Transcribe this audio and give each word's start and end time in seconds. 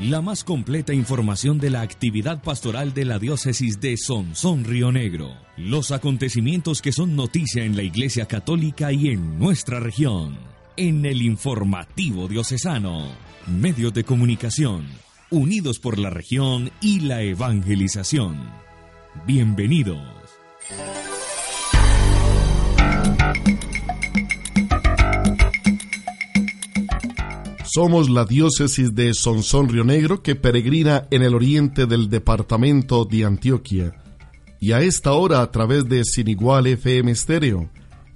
La 0.00 0.22
más 0.22 0.44
completa 0.44 0.94
información 0.94 1.58
de 1.58 1.68
la 1.68 1.82
actividad 1.82 2.42
pastoral 2.42 2.94
de 2.94 3.04
la 3.04 3.18
diócesis 3.18 3.82
de 3.82 3.98
Sonsón 3.98 4.64
Río 4.64 4.90
Negro. 4.90 5.36
Los 5.58 5.90
acontecimientos 5.90 6.80
que 6.80 6.90
son 6.90 7.16
noticia 7.16 7.64
en 7.64 7.76
la 7.76 7.82
Iglesia 7.82 8.24
Católica 8.24 8.92
y 8.92 9.08
en 9.08 9.38
nuestra 9.38 9.78
región. 9.78 10.38
En 10.78 11.04
el 11.04 11.20
informativo 11.20 12.28
diocesano. 12.28 13.08
Medios 13.46 13.92
de 13.92 14.04
comunicación. 14.04 14.88
Unidos 15.28 15.78
por 15.78 15.98
la 15.98 16.08
región 16.08 16.70
y 16.80 17.00
la 17.00 17.20
evangelización. 17.20 18.38
Bienvenidos. 19.26 20.00
Somos 27.80 28.10
la 28.10 28.26
diócesis 28.26 28.94
de 28.94 29.14
Sonsón 29.14 29.70
Río 29.70 29.84
Negro 29.84 30.22
que 30.22 30.36
peregrina 30.36 31.08
en 31.10 31.22
el 31.22 31.34
oriente 31.34 31.86
del 31.86 32.10
departamento 32.10 33.06
de 33.06 33.24
Antioquia. 33.24 33.96
Y 34.60 34.72
a 34.72 34.82
esta 34.82 35.12
hora 35.12 35.40
a 35.40 35.50
través 35.50 35.88
de 35.88 36.04
Sin 36.04 36.28
Igual 36.28 36.66
FM 36.66 37.10
Estéreo 37.10 37.70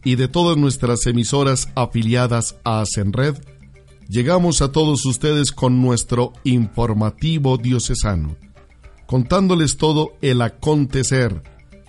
y 0.04 0.16
de 0.16 0.28
todas 0.28 0.58
nuestras 0.58 1.06
emisoras 1.06 1.70
afiliadas 1.76 2.58
a 2.62 2.82
Asenred, 2.82 3.36
llegamos 4.06 4.60
a 4.60 4.70
todos 4.70 5.06
ustedes 5.06 5.50
con 5.50 5.80
nuestro 5.80 6.34
informativo 6.44 7.56
diocesano, 7.56 8.36
contándoles 9.06 9.78
todo 9.78 10.12
el 10.20 10.42
acontecer 10.42 11.42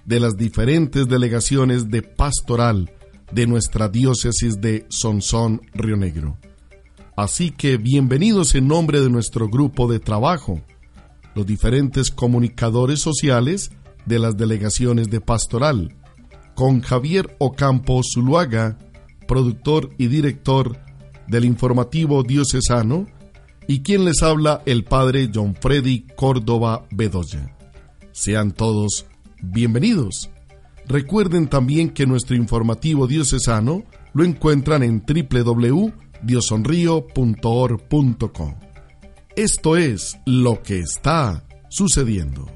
de 0.06 0.22
las 0.22 0.38
diferentes 0.38 1.10
delegaciones 1.10 1.90
de 1.90 2.04
pastoral 2.04 2.90
de 3.34 3.48
nuestra 3.48 3.90
diócesis 3.90 4.62
de 4.62 4.86
Sonsón 4.88 5.60
Río 5.74 5.98
Negro. 5.98 6.38
Así 7.16 7.52
que 7.52 7.78
bienvenidos 7.78 8.56
en 8.56 8.68
nombre 8.68 9.00
de 9.00 9.10
nuestro 9.10 9.48
grupo 9.48 9.90
de 9.90 10.00
trabajo, 10.02 10.60
los 11.34 11.46
diferentes 11.46 12.12
comunicadores 12.12 13.00
sociales 13.00 13.72
de 14.06 14.20
las 14.20 14.36
delegaciones 14.36 15.10
de 15.10 15.22
pastoral, 15.22 15.96
con 16.56 16.82
Javier 16.82 17.34
Ocampo 17.40 18.02
Zuluaga, 18.04 18.78
productor 19.30 19.92
y 19.98 20.08
director 20.08 20.78
del 21.30 21.46
informativo 21.46 22.22
diocesano, 22.22 23.08
y 23.66 23.82
quien 23.82 24.04
les 24.04 24.22
habla 24.22 24.62
el 24.66 24.84
padre 24.84 25.32
John 25.34 25.56
Freddy 25.56 26.08
Córdoba 26.18 26.86
Bedoya. 26.92 27.56
Sean 28.12 28.52
todos 28.52 29.06
bienvenidos. 29.42 30.30
Recuerden 30.86 31.48
también 31.48 31.92
que 31.92 32.06
nuestro 32.06 32.36
informativo 32.36 33.08
diocesano 33.08 33.86
lo 34.14 34.26
encuentran 34.26 34.84
en 34.84 35.02
www 35.02 36.05
diosonrío.org.co. 36.26 38.56
Esto 39.36 39.78
es 39.78 40.18
lo 40.26 40.64
que 40.64 40.80
está 40.80 41.44
sucediendo. 41.70 42.50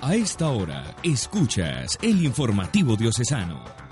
A 0.00 0.16
esta 0.16 0.50
hora, 0.50 0.94
escuchas 1.02 1.98
el 2.02 2.22
informativo 2.24 2.94
diocesano 2.94 3.83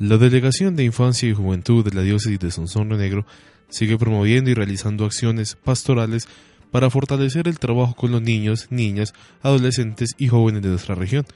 La 0.00 0.16
Delegación 0.16 0.76
de 0.76 0.84
Infancia 0.84 1.28
y 1.28 1.34
Juventud 1.34 1.84
de 1.84 1.94
la 1.94 2.00
Diócesis 2.00 2.38
de 2.38 2.50
Sonsonro 2.50 2.96
Negro 2.96 3.26
sigue 3.68 3.98
promoviendo 3.98 4.48
y 4.48 4.54
realizando 4.54 5.04
acciones 5.04 5.56
pastorales 5.62 6.26
para 6.70 6.88
fortalecer 6.88 7.46
el 7.48 7.58
trabajo 7.58 7.94
con 7.94 8.10
los 8.10 8.22
niños, 8.22 8.68
niñas, 8.70 9.12
adolescentes 9.42 10.14
y 10.16 10.28
jóvenes 10.28 10.62
de 10.62 10.70
nuestra 10.70 10.94
región. 10.94 11.26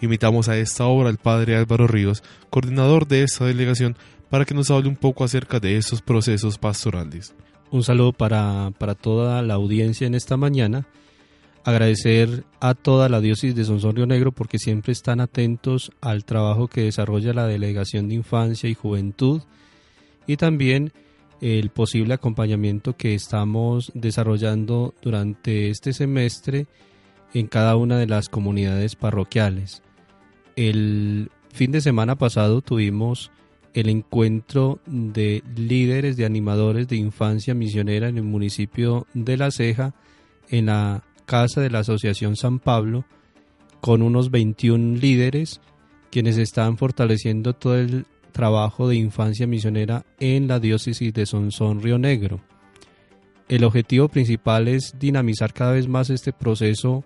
Invitamos 0.00 0.48
a 0.48 0.56
esta 0.56 0.86
hora 0.86 1.10
al 1.10 1.18
Padre 1.18 1.56
Álvaro 1.56 1.86
Ríos, 1.86 2.22
coordinador 2.48 3.06
de 3.06 3.22
esta 3.22 3.44
delegación, 3.44 3.98
para 4.30 4.46
que 4.46 4.54
nos 4.54 4.70
hable 4.70 4.88
un 4.88 4.96
poco 4.96 5.22
acerca 5.22 5.60
de 5.60 5.76
estos 5.76 6.00
procesos 6.00 6.56
pastorales. 6.56 7.34
Un 7.70 7.82
saludo 7.82 8.14
para, 8.14 8.72
para 8.78 8.94
toda 8.94 9.42
la 9.42 9.52
audiencia 9.52 10.06
en 10.06 10.14
esta 10.14 10.38
mañana 10.38 10.86
agradecer 11.64 12.44
a 12.60 12.74
toda 12.74 13.08
la 13.08 13.20
diócesis 13.20 13.54
de 13.54 13.64
Sonsorio 13.64 14.06
Negro 14.06 14.32
porque 14.32 14.58
siempre 14.58 14.92
están 14.92 15.20
atentos 15.20 15.92
al 16.00 16.24
trabajo 16.24 16.68
que 16.68 16.82
desarrolla 16.82 17.32
la 17.32 17.46
Delegación 17.46 18.08
de 18.08 18.14
Infancia 18.14 18.68
y 18.68 18.74
Juventud 18.74 19.42
y 20.26 20.36
también 20.36 20.92
el 21.40 21.70
posible 21.70 22.14
acompañamiento 22.14 22.96
que 22.96 23.14
estamos 23.14 23.90
desarrollando 23.94 24.94
durante 25.02 25.70
este 25.70 25.92
semestre 25.92 26.66
en 27.32 27.46
cada 27.46 27.76
una 27.76 27.98
de 27.98 28.06
las 28.06 28.28
comunidades 28.28 28.96
parroquiales. 28.96 29.82
El 30.56 31.30
fin 31.52 31.72
de 31.72 31.80
semana 31.80 32.16
pasado 32.16 32.60
tuvimos 32.60 33.30
el 33.72 33.88
encuentro 33.88 34.80
de 34.86 35.42
líderes 35.56 36.16
de 36.16 36.26
animadores 36.26 36.88
de 36.88 36.96
infancia 36.96 37.54
misionera 37.54 38.08
en 38.08 38.18
el 38.18 38.24
municipio 38.24 39.06
de 39.14 39.36
La 39.36 39.50
Ceja 39.50 39.94
en 40.50 40.66
la 40.66 41.04
casa 41.30 41.60
de 41.60 41.70
la 41.70 41.78
Asociación 41.78 42.34
San 42.34 42.58
Pablo 42.58 43.04
con 43.80 44.02
unos 44.02 44.32
21 44.32 44.96
líderes 44.96 45.60
quienes 46.10 46.36
están 46.38 46.76
fortaleciendo 46.76 47.52
todo 47.52 47.78
el 47.78 48.04
trabajo 48.32 48.88
de 48.88 48.96
infancia 48.96 49.46
misionera 49.46 50.04
en 50.18 50.48
la 50.48 50.58
diócesis 50.58 51.14
de 51.14 51.26
Sonsón 51.26 51.82
Río 51.82 51.98
Negro. 51.98 52.40
El 53.48 53.62
objetivo 53.62 54.08
principal 54.08 54.66
es 54.66 54.96
dinamizar 54.98 55.52
cada 55.52 55.70
vez 55.70 55.86
más 55.86 56.10
este 56.10 56.32
proceso 56.32 57.04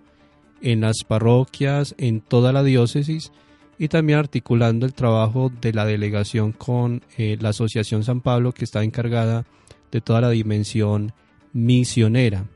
en 0.63 0.81
las 0.81 1.05
parroquias, 1.07 1.95
en 1.99 2.23
toda 2.23 2.51
la 2.55 2.63
diócesis 2.63 3.31
y 3.79 3.89
también 3.89 4.21
articulando 4.21 4.87
el 4.87 4.95
trabajo 4.95 5.53
de 5.61 5.75
la 5.75 5.85
delegación 5.85 6.53
con 6.53 7.03
eh, 7.19 7.37
la 7.39 7.51
Asociación 7.51 8.05
San 8.05 8.23
Pablo 8.23 8.53
que 8.53 8.65
está 8.65 8.83
encargada 8.85 9.45
de 9.93 10.01
toda 10.01 10.23
la 10.23 10.31
dimensión 10.31 11.13
misionera 11.53 12.47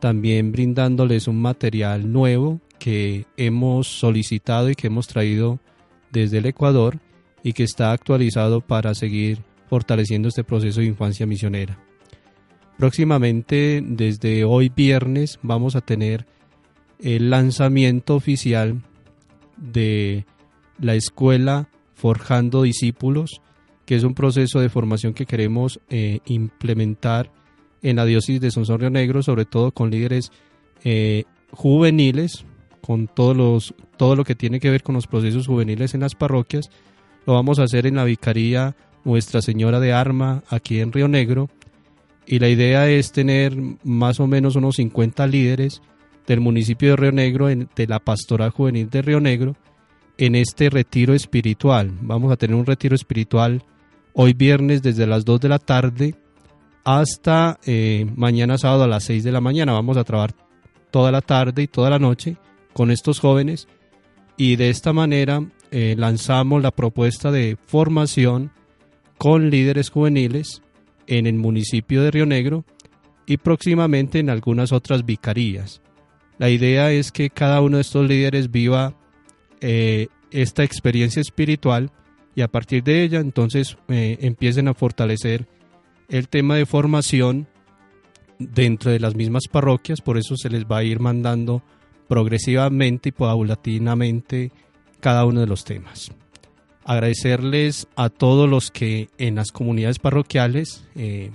también 0.00 0.52
brindándoles 0.52 1.28
un 1.28 1.40
material 1.40 2.12
nuevo 2.12 2.60
que 2.78 3.26
hemos 3.36 3.88
solicitado 3.88 4.70
y 4.70 4.74
que 4.74 4.86
hemos 4.86 5.06
traído 5.06 5.58
desde 6.10 6.38
el 6.38 6.46
Ecuador 6.46 6.98
y 7.42 7.52
que 7.52 7.64
está 7.64 7.92
actualizado 7.92 8.60
para 8.60 8.94
seguir 8.94 9.42
fortaleciendo 9.68 10.28
este 10.28 10.44
proceso 10.44 10.80
de 10.80 10.86
infancia 10.86 11.26
misionera. 11.26 11.78
Próximamente, 12.78 13.82
desde 13.84 14.44
hoy 14.44 14.68
viernes, 14.68 15.38
vamos 15.42 15.74
a 15.76 15.80
tener 15.80 16.26
el 17.00 17.30
lanzamiento 17.30 18.14
oficial 18.14 18.82
de 19.56 20.24
la 20.80 20.94
escuela 20.94 21.68
Forjando 21.94 22.62
Discípulos, 22.62 23.42
que 23.84 23.96
es 23.96 24.04
un 24.04 24.14
proceso 24.14 24.60
de 24.60 24.68
formación 24.68 25.14
que 25.14 25.26
queremos 25.26 25.80
eh, 25.90 26.20
implementar 26.26 27.32
en 27.82 27.96
la 27.96 28.04
diócesis 28.04 28.40
de 28.40 28.50
Sonsorio 28.50 28.90
Negro, 28.90 29.22
sobre 29.22 29.44
todo 29.44 29.72
con 29.72 29.90
líderes 29.90 30.30
eh, 30.84 31.24
juveniles, 31.50 32.44
con 32.80 33.06
todos 33.08 33.36
los, 33.36 33.74
todo 33.96 34.16
lo 34.16 34.24
que 34.24 34.34
tiene 34.34 34.60
que 34.60 34.70
ver 34.70 34.82
con 34.82 34.94
los 34.94 35.06
procesos 35.06 35.46
juveniles 35.46 35.94
en 35.94 36.00
las 36.00 36.14
parroquias. 36.14 36.70
Lo 37.26 37.34
vamos 37.34 37.58
a 37.58 37.64
hacer 37.64 37.86
en 37.86 37.96
la 37.96 38.04
Vicaría 38.04 38.76
Nuestra 39.04 39.42
Señora 39.42 39.80
de 39.80 39.92
Arma, 39.92 40.42
aquí 40.48 40.80
en 40.80 40.92
Río 40.92 41.08
Negro. 41.08 41.48
Y 42.26 42.38
la 42.38 42.48
idea 42.48 42.88
es 42.88 43.12
tener 43.12 43.56
más 43.84 44.20
o 44.20 44.26
menos 44.26 44.56
unos 44.56 44.76
50 44.76 45.26
líderes 45.26 45.80
del 46.26 46.40
municipio 46.40 46.90
de 46.90 46.96
Río 46.96 47.12
Negro, 47.12 47.46
de 47.48 47.86
la 47.86 48.00
Pastoral 48.00 48.50
Juvenil 48.50 48.90
de 48.90 49.02
Río 49.02 49.20
Negro, 49.20 49.56
en 50.18 50.34
este 50.34 50.68
retiro 50.68 51.14
espiritual. 51.14 51.92
Vamos 52.02 52.30
a 52.32 52.36
tener 52.36 52.54
un 52.54 52.66
retiro 52.66 52.94
espiritual 52.94 53.62
hoy 54.12 54.34
viernes 54.34 54.82
desde 54.82 55.06
las 55.06 55.24
2 55.24 55.40
de 55.40 55.48
la 55.48 55.58
tarde 55.58 56.14
hasta 56.88 57.60
eh, 57.66 58.06
mañana 58.16 58.56
sábado 58.56 58.84
a 58.84 58.88
las 58.88 59.04
6 59.04 59.22
de 59.22 59.30
la 59.30 59.42
mañana. 59.42 59.72
Vamos 59.72 59.98
a 59.98 60.04
trabajar 60.04 60.34
toda 60.90 61.12
la 61.12 61.20
tarde 61.20 61.64
y 61.64 61.66
toda 61.66 61.90
la 61.90 61.98
noche 61.98 62.38
con 62.72 62.90
estos 62.90 63.20
jóvenes 63.20 63.68
y 64.38 64.56
de 64.56 64.70
esta 64.70 64.94
manera 64.94 65.46
eh, 65.70 65.96
lanzamos 65.98 66.62
la 66.62 66.70
propuesta 66.70 67.30
de 67.30 67.58
formación 67.66 68.52
con 69.18 69.50
líderes 69.50 69.90
juveniles 69.90 70.62
en 71.06 71.26
el 71.26 71.34
municipio 71.34 72.02
de 72.02 72.10
Río 72.10 72.24
Negro 72.24 72.64
y 73.26 73.36
próximamente 73.36 74.18
en 74.18 74.30
algunas 74.30 74.72
otras 74.72 75.04
vicarías. 75.04 75.82
La 76.38 76.48
idea 76.48 76.90
es 76.90 77.12
que 77.12 77.28
cada 77.28 77.60
uno 77.60 77.76
de 77.76 77.82
estos 77.82 78.08
líderes 78.08 78.50
viva 78.50 78.96
eh, 79.60 80.06
esta 80.30 80.64
experiencia 80.64 81.20
espiritual 81.20 81.90
y 82.34 82.40
a 82.40 82.48
partir 82.48 82.82
de 82.82 83.02
ella 83.02 83.20
entonces 83.20 83.76
empiecen 83.88 84.68
a 84.68 84.74
fortalecer 84.74 85.57
el 86.08 86.28
tema 86.28 86.56
de 86.56 86.66
formación 86.66 87.46
dentro 88.38 88.90
de 88.90 89.00
las 89.00 89.14
mismas 89.14 89.48
parroquias, 89.50 90.00
por 90.00 90.18
eso 90.18 90.36
se 90.36 90.50
les 90.50 90.64
va 90.64 90.78
a 90.78 90.84
ir 90.84 91.00
mandando 91.00 91.62
progresivamente 92.08 93.10
y 93.10 93.12
paulatinamente 93.12 94.52
cada 95.00 95.24
uno 95.24 95.40
de 95.40 95.46
los 95.46 95.64
temas. 95.64 96.10
Agradecerles 96.84 97.86
a 97.96 98.08
todos 98.08 98.48
los 98.48 98.70
que 98.70 99.10
en 99.18 99.34
las 99.34 99.52
comunidades 99.52 99.98
parroquiales 99.98 100.84
eh, 100.94 101.30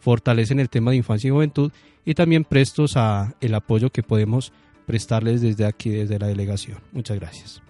fortalecen 0.00 0.58
el 0.58 0.68
tema 0.68 0.90
de 0.90 0.96
infancia 0.96 1.28
y 1.28 1.30
juventud 1.30 1.70
y 2.04 2.14
también 2.14 2.44
prestos 2.44 2.96
a 2.96 3.34
el 3.40 3.54
apoyo 3.54 3.90
que 3.90 4.02
podemos 4.02 4.52
prestarles 4.86 5.40
desde 5.42 5.64
aquí, 5.64 5.90
desde 5.90 6.18
la 6.18 6.26
delegación. 6.26 6.78
Muchas 6.92 7.18
gracias. 7.18 7.62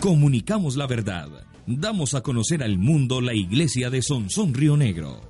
Comunicamos 0.00 0.76
la 0.76 0.86
verdad. 0.86 1.28
Damos 1.66 2.12
a 2.12 2.20
conocer 2.20 2.62
al 2.62 2.76
mundo 2.76 3.22
la 3.22 3.32
iglesia 3.32 3.88
de 3.88 4.02
Sonsón 4.02 4.52
Río 4.52 4.76
Negro. 4.76 5.22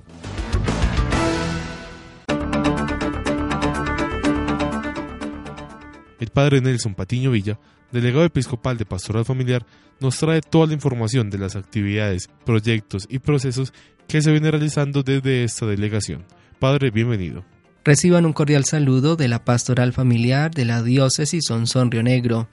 El 6.19 6.27
padre 6.33 6.59
Nelson 6.59 6.93
Patiño 6.93 7.31
Villa, 7.31 7.57
delegado 7.93 8.25
episcopal 8.25 8.77
de 8.77 8.85
Pastoral 8.85 9.23
Familiar, 9.23 9.65
nos 10.01 10.17
trae 10.17 10.41
toda 10.41 10.67
la 10.67 10.73
información 10.73 11.29
de 11.29 11.37
las 11.37 11.55
actividades, 11.55 12.27
proyectos 12.45 13.07
y 13.09 13.19
procesos 13.19 13.71
que 14.05 14.21
se 14.21 14.31
vienen 14.31 14.51
realizando 14.51 15.03
desde 15.03 15.45
esta 15.45 15.65
delegación. 15.65 16.25
Padre, 16.59 16.91
bienvenido. 16.91 17.45
Reciban 17.85 18.25
un 18.25 18.33
cordial 18.33 18.65
saludo 18.65 19.15
de 19.15 19.29
la 19.29 19.45
Pastoral 19.45 19.93
Familiar 19.93 20.51
de 20.51 20.65
la 20.65 20.83
Diócesis 20.83 21.45
Sonsón 21.47 21.91
Río 21.91 22.03
Negro. 22.03 22.49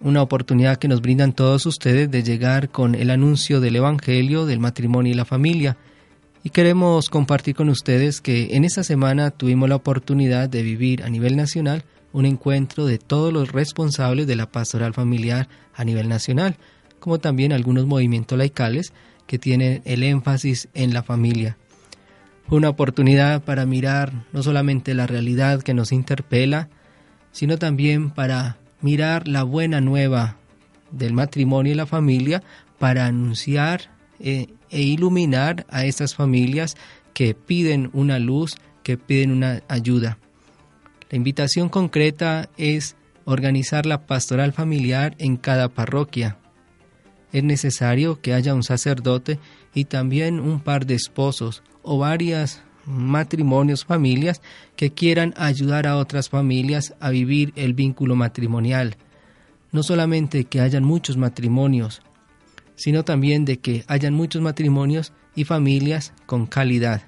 Una 0.00 0.22
oportunidad 0.22 0.76
que 0.76 0.88
nos 0.88 1.00
brindan 1.00 1.32
todos 1.32 1.64
ustedes 1.64 2.10
de 2.10 2.22
llegar 2.22 2.68
con 2.68 2.94
el 2.94 3.10
anuncio 3.10 3.60
del 3.60 3.76
Evangelio, 3.76 4.44
del 4.44 4.60
matrimonio 4.60 5.12
y 5.12 5.16
la 5.16 5.24
familia. 5.24 5.78
Y 6.44 6.50
queremos 6.50 7.08
compartir 7.08 7.54
con 7.54 7.70
ustedes 7.70 8.20
que 8.20 8.56
en 8.56 8.64
esta 8.64 8.84
semana 8.84 9.30
tuvimos 9.30 9.68
la 9.68 9.76
oportunidad 9.76 10.50
de 10.50 10.62
vivir 10.62 11.02
a 11.02 11.08
nivel 11.08 11.34
nacional 11.34 11.84
un 12.12 12.26
encuentro 12.26 12.86
de 12.86 12.98
todos 12.98 13.32
los 13.32 13.52
responsables 13.52 14.26
de 14.26 14.36
la 14.36 14.50
pastoral 14.50 14.92
familiar 14.92 15.48
a 15.74 15.84
nivel 15.84 16.08
nacional, 16.08 16.56
como 17.00 17.18
también 17.18 17.52
algunos 17.52 17.86
movimientos 17.86 18.38
laicales 18.38 18.92
que 19.26 19.38
tienen 19.38 19.82
el 19.86 20.02
énfasis 20.02 20.68
en 20.74 20.92
la 20.94 21.02
familia. 21.02 21.56
Fue 22.48 22.58
una 22.58 22.68
oportunidad 22.68 23.42
para 23.42 23.66
mirar 23.66 24.12
no 24.32 24.42
solamente 24.42 24.94
la 24.94 25.06
realidad 25.06 25.62
que 25.62 25.74
nos 25.74 25.90
interpela, 25.90 26.68
sino 27.32 27.58
también 27.58 28.10
para 28.10 28.58
mirar 28.80 29.28
la 29.28 29.42
buena 29.42 29.80
nueva 29.80 30.36
del 30.90 31.12
matrimonio 31.12 31.72
y 31.72 31.76
la 31.76 31.86
familia 31.86 32.42
para 32.78 33.06
anunciar 33.06 33.90
eh, 34.20 34.48
e 34.70 34.82
iluminar 34.82 35.66
a 35.68 35.84
estas 35.84 36.14
familias 36.14 36.76
que 37.14 37.34
piden 37.34 37.90
una 37.92 38.18
luz, 38.18 38.56
que 38.82 38.96
piden 38.98 39.30
una 39.30 39.62
ayuda. 39.68 40.18
La 41.10 41.16
invitación 41.16 41.68
concreta 41.68 42.50
es 42.56 42.96
organizar 43.24 43.86
la 43.86 44.06
pastoral 44.06 44.52
familiar 44.52 45.14
en 45.18 45.36
cada 45.36 45.68
parroquia. 45.68 46.38
Es 47.32 47.44
necesario 47.44 48.20
que 48.20 48.34
haya 48.34 48.54
un 48.54 48.62
sacerdote 48.62 49.38
y 49.74 49.84
también 49.84 50.40
un 50.40 50.60
par 50.60 50.86
de 50.86 50.94
esposos 50.94 51.62
o 51.82 51.98
varias 51.98 52.62
matrimonios, 52.86 53.84
familias 53.84 54.40
que 54.76 54.92
quieran 54.92 55.34
ayudar 55.36 55.86
a 55.86 55.96
otras 55.96 56.28
familias 56.28 56.94
a 57.00 57.10
vivir 57.10 57.52
el 57.56 57.74
vínculo 57.74 58.16
matrimonial. 58.16 58.96
No 59.72 59.82
solamente 59.82 60.44
que 60.44 60.60
hayan 60.60 60.84
muchos 60.84 61.16
matrimonios, 61.16 62.02
sino 62.76 63.04
también 63.04 63.44
de 63.44 63.58
que 63.58 63.84
hayan 63.88 64.14
muchos 64.14 64.42
matrimonios 64.42 65.12
y 65.34 65.44
familias 65.44 66.12
con 66.26 66.46
calidad. 66.46 67.02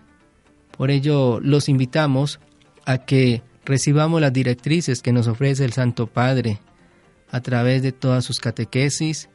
Por 0.76 0.90
ello 0.90 1.40
los 1.40 1.68
invitamos 1.68 2.40
a 2.84 2.98
que 2.98 3.42
recibamos 3.64 4.20
las 4.20 4.32
directrices 4.32 5.02
que 5.02 5.12
nos 5.12 5.28
ofrece 5.28 5.64
el 5.64 5.72
Santo 5.72 6.06
Padre 6.06 6.58
a 7.30 7.40
través 7.40 7.82
de 7.82 7.92
todas 7.92 8.24
sus 8.24 8.40
catequesis, 8.40 9.28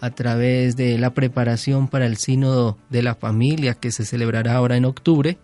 a 0.00 0.10
través 0.10 0.76
de 0.76 0.98
la 0.98 1.14
preparación 1.14 1.88
para 1.88 2.06
el 2.06 2.16
sínodo 2.16 2.78
de 2.90 3.02
la 3.02 3.14
familia 3.14 3.74
que 3.74 3.90
se 3.90 4.04
celebrará 4.04 4.54
ahora 4.54 4.76
en 4.76 4.84
octubre, 4.84 5.38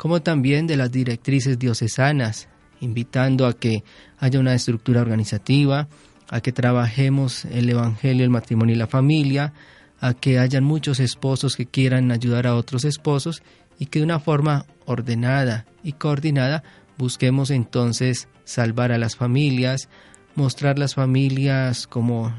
como 0.00 0.22
también 0.22 0.66
de 0.66 0.78
las 0.78 0.90
directrices 0.90 1.58
diocesanas, 1.58 2.48
invitando 2.80 3.46
a 3.46 3.52
que 3.52 3.84
haya 4.18 4.40
una 4.40 4.54
estructura 4.54 5.02
organizativa, 5.02 5.88
a 6.30 6.40
que 6.40 6.52
trabajemos 6.52 7.44
el 7.44 7.68
Evangelio, 7.68 8.24
el 8.24 8.30
matrimonio 8.30 8.74
y 8.74 8.78
la 8.78 8.86
familia, 8.86 9.52
a 10.00 10.14
que 10.14 10.38
hayan 10.38 10.64
muchos 10.64 11.00
esposos 11.00 11.54
que 11.54 11.66
quieran 11.66 12.12
ayudar 12.12 12.46
a 12.46 12.56
otros 12.56 12.86
esposos 12.86 13.42
y 13.78 13.86
que 13.86 13.98
de 13.98 14.06
una 14.06 14.20
forma 14.20 14.64
ordenada 14.86 15.66
y 15.84 15.92
coordinada 15.92 16.62
Busquemos 16.96 17.50
entonces 17.50 18.28
salvar 18.44 18.92
a 18.92 18.98
las 18.98 19.16
familias, 19.16 19.88
mostrar 20.34 20.78
las 20.78 20.94
familias 20.94 21.86
como 21.86 22.34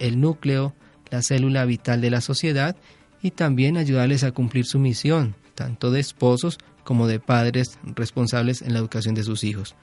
el 0.00 0.20
núcleo, 0.20 0.74
la 1.10 1.22
célula 1.22 1.64
vital 1.64 2.00
de 2.00 2.10
la 2.10 2.20
sociedad 2.20 2.76
y 3.20 3.30
también 3.30 3.76
ayudarles 3.76 4.24
a 4.24 4.32
cumplir 4.32 4.64
su 4.64 4.80
misión, 4.80 5.36
tanto 5.60 5.90
de 5.90 6.00
esposos 6.00 6.58
como 6.84 7.06
de 7.06 7.20
padres 7.20 7.78
responsables 7.82 8.62
en 8.62 8.72
la 8.72 8.78
educación 8.78 9.14
de 9.14 9.24
sus 9.24 9.44
hijos. 9.44 9.74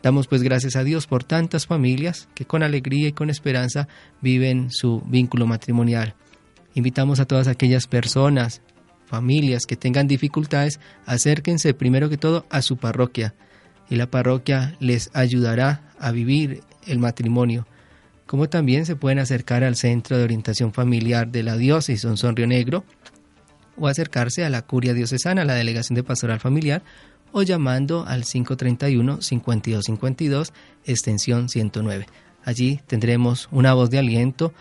Damos 0.00 0.28
pues 0.28 0.44
gracias 0.44 0.76
a 0.76 0.84
Dios 0.84 1.08
por 1.08 1.24
tantas 1.24 1.66
familias 1.66 2.28
que 2.36 2.44
con 2.44 2.62
alegría 2.62 3.08
y 3.08 3.12
con 3.12 3.28
esperanza 3.28 3.88
viven 4.20 4.70
su 4.70 5.02
vínculo 5.04 5.48
matrimonial. 5.48 6.14
Invitamos 6.74 7.18
a 7.18 7.24
todas 7.24 7.48
aquellas 7.48 7.88
personas, 7.88 8.62
familias 9.04 9.66
que 9.66 9.74
tengan 9.74 10.06
dificultades, 10.06 10.78
acérquense 11.04 11.74
primero 11.74 12.08
que 12.08 12.16
todo 12.16 12.46
a 12.48 12.62
su 12.62 12.76
parroquia 12.76 13.34
y 13.90 13.96
la 13.96 14.08
parroquia 14.08 14.76
les 14.78 15.10
ayudará 15.14 15.90
a 15.98 16.12
vivir 16.12 16.62
el 16.86 17.00
matrimonio. 17.00 17.66
Como 18.26 18.48
también 18.48 18.86
se 18.86 18.94
pueden 18.94 19.18
acercar 19.18 19.64
al 19.64 19.74
Centro 19.74 20.16
de 20.16 20.22
Orientación 20.22 20.72
Familiar 20.72 21.32
de 21.32 21.42
la 21.42 21.56
Diócesis 21.56 22.02
Sonsón 22.02 22.36
Río 22.36 22.46
Negro 22.46 22.84
o 23.82 23.88
acercarse 23.88 24.44
a 24.44 24.48
la 24.48 24.62
Curia 24.62 24.94
Diocesana, 24.94 25.44
la 25.44 25.54
Delegación 25.54 25.96
de 25.96 26.04
Pastoral 26.04 26.38
Familiar, 26.38 26.84
o 27.32 27.42
llamando 27.42 28.06
al 28.06 28.22
531-5252, 28.22 30.52
extensión 30.84 31.48
109. 31.48 32.06
Allí 32.44 32.80
tendremos 32.86 33.48
una 33.50 33.74
voz 33.74 33.90
de 33.90 33.98
aliento 33.98 34.54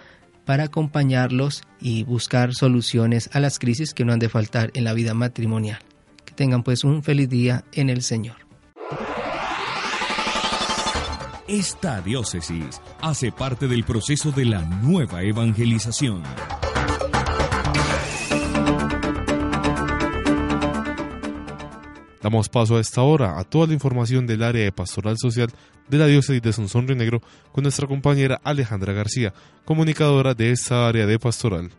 para 0.44 0.64
acompañarlos 0.64 1.62
y 1.80 2.04
buscar 2.04 2.56
soluciones 2.56 3.30
a 3.34 3.40
las 3.40 3.60
crisis 3.60 3.94
que 3.94 4.06
no 4.06 4.14
han 4.14 4.18
de 4.18 4.30
faltar 4.30 4.72
en 4.74 4.86
la 4.86 4.94
vida 4.94 5.14
matrimonial. 5.14 5.78
Que 6.26 6.34
tengan 6.34 6.64
pues 6.64 6.84
un 6.84 7.04
feliz 7.04 7.30
día 7.30 7.64
en 7.74 7.92
el 7.92 8.02
Señor. 8.02 8.38
Esta 11.48 12.02
diócesis 12.02 12.82
hace 13.02 13.32
parte 13.32 13.68
del 13.68 13.84
proceso 13.84 14.32
de 14.32 14.46
la 14.46 14.64
nueva 14.64 15.22
evangelización. 15.22 16.24
Damos 22.22 22.50
paso 22.50 22.78
a 22.78 22.82
esta 22.82 23.02
hora 23.02 23.40
a 23.40 23.44
toda 23.44 23.68
la 23.68 23.74
información 23.74 24.28
del 24.28 24.44
área 24.44 24.64
de 24.64 24.72
pastoral 24.72 25.18
social 25.18 25.50
de 25.90 25.98
la 25.98 26.06
diócesis 26.06 26.42
de 26.42 26.54
Sonsón 26.54 26.88
Río 26.88 26.96
Negro 26.96 27.22
con 27.52 27.64
nuestra 27.64 27.88
compañera 27.88 28.40
Alejandra 28.44 28.94
García, 28.94 29.34
comunicadora 29.66 30.34
de 30.34 30.52
esta 30.52 30.88
área 30.88 31.08
de 31.08 31.18
pastoral. 31.18 31.72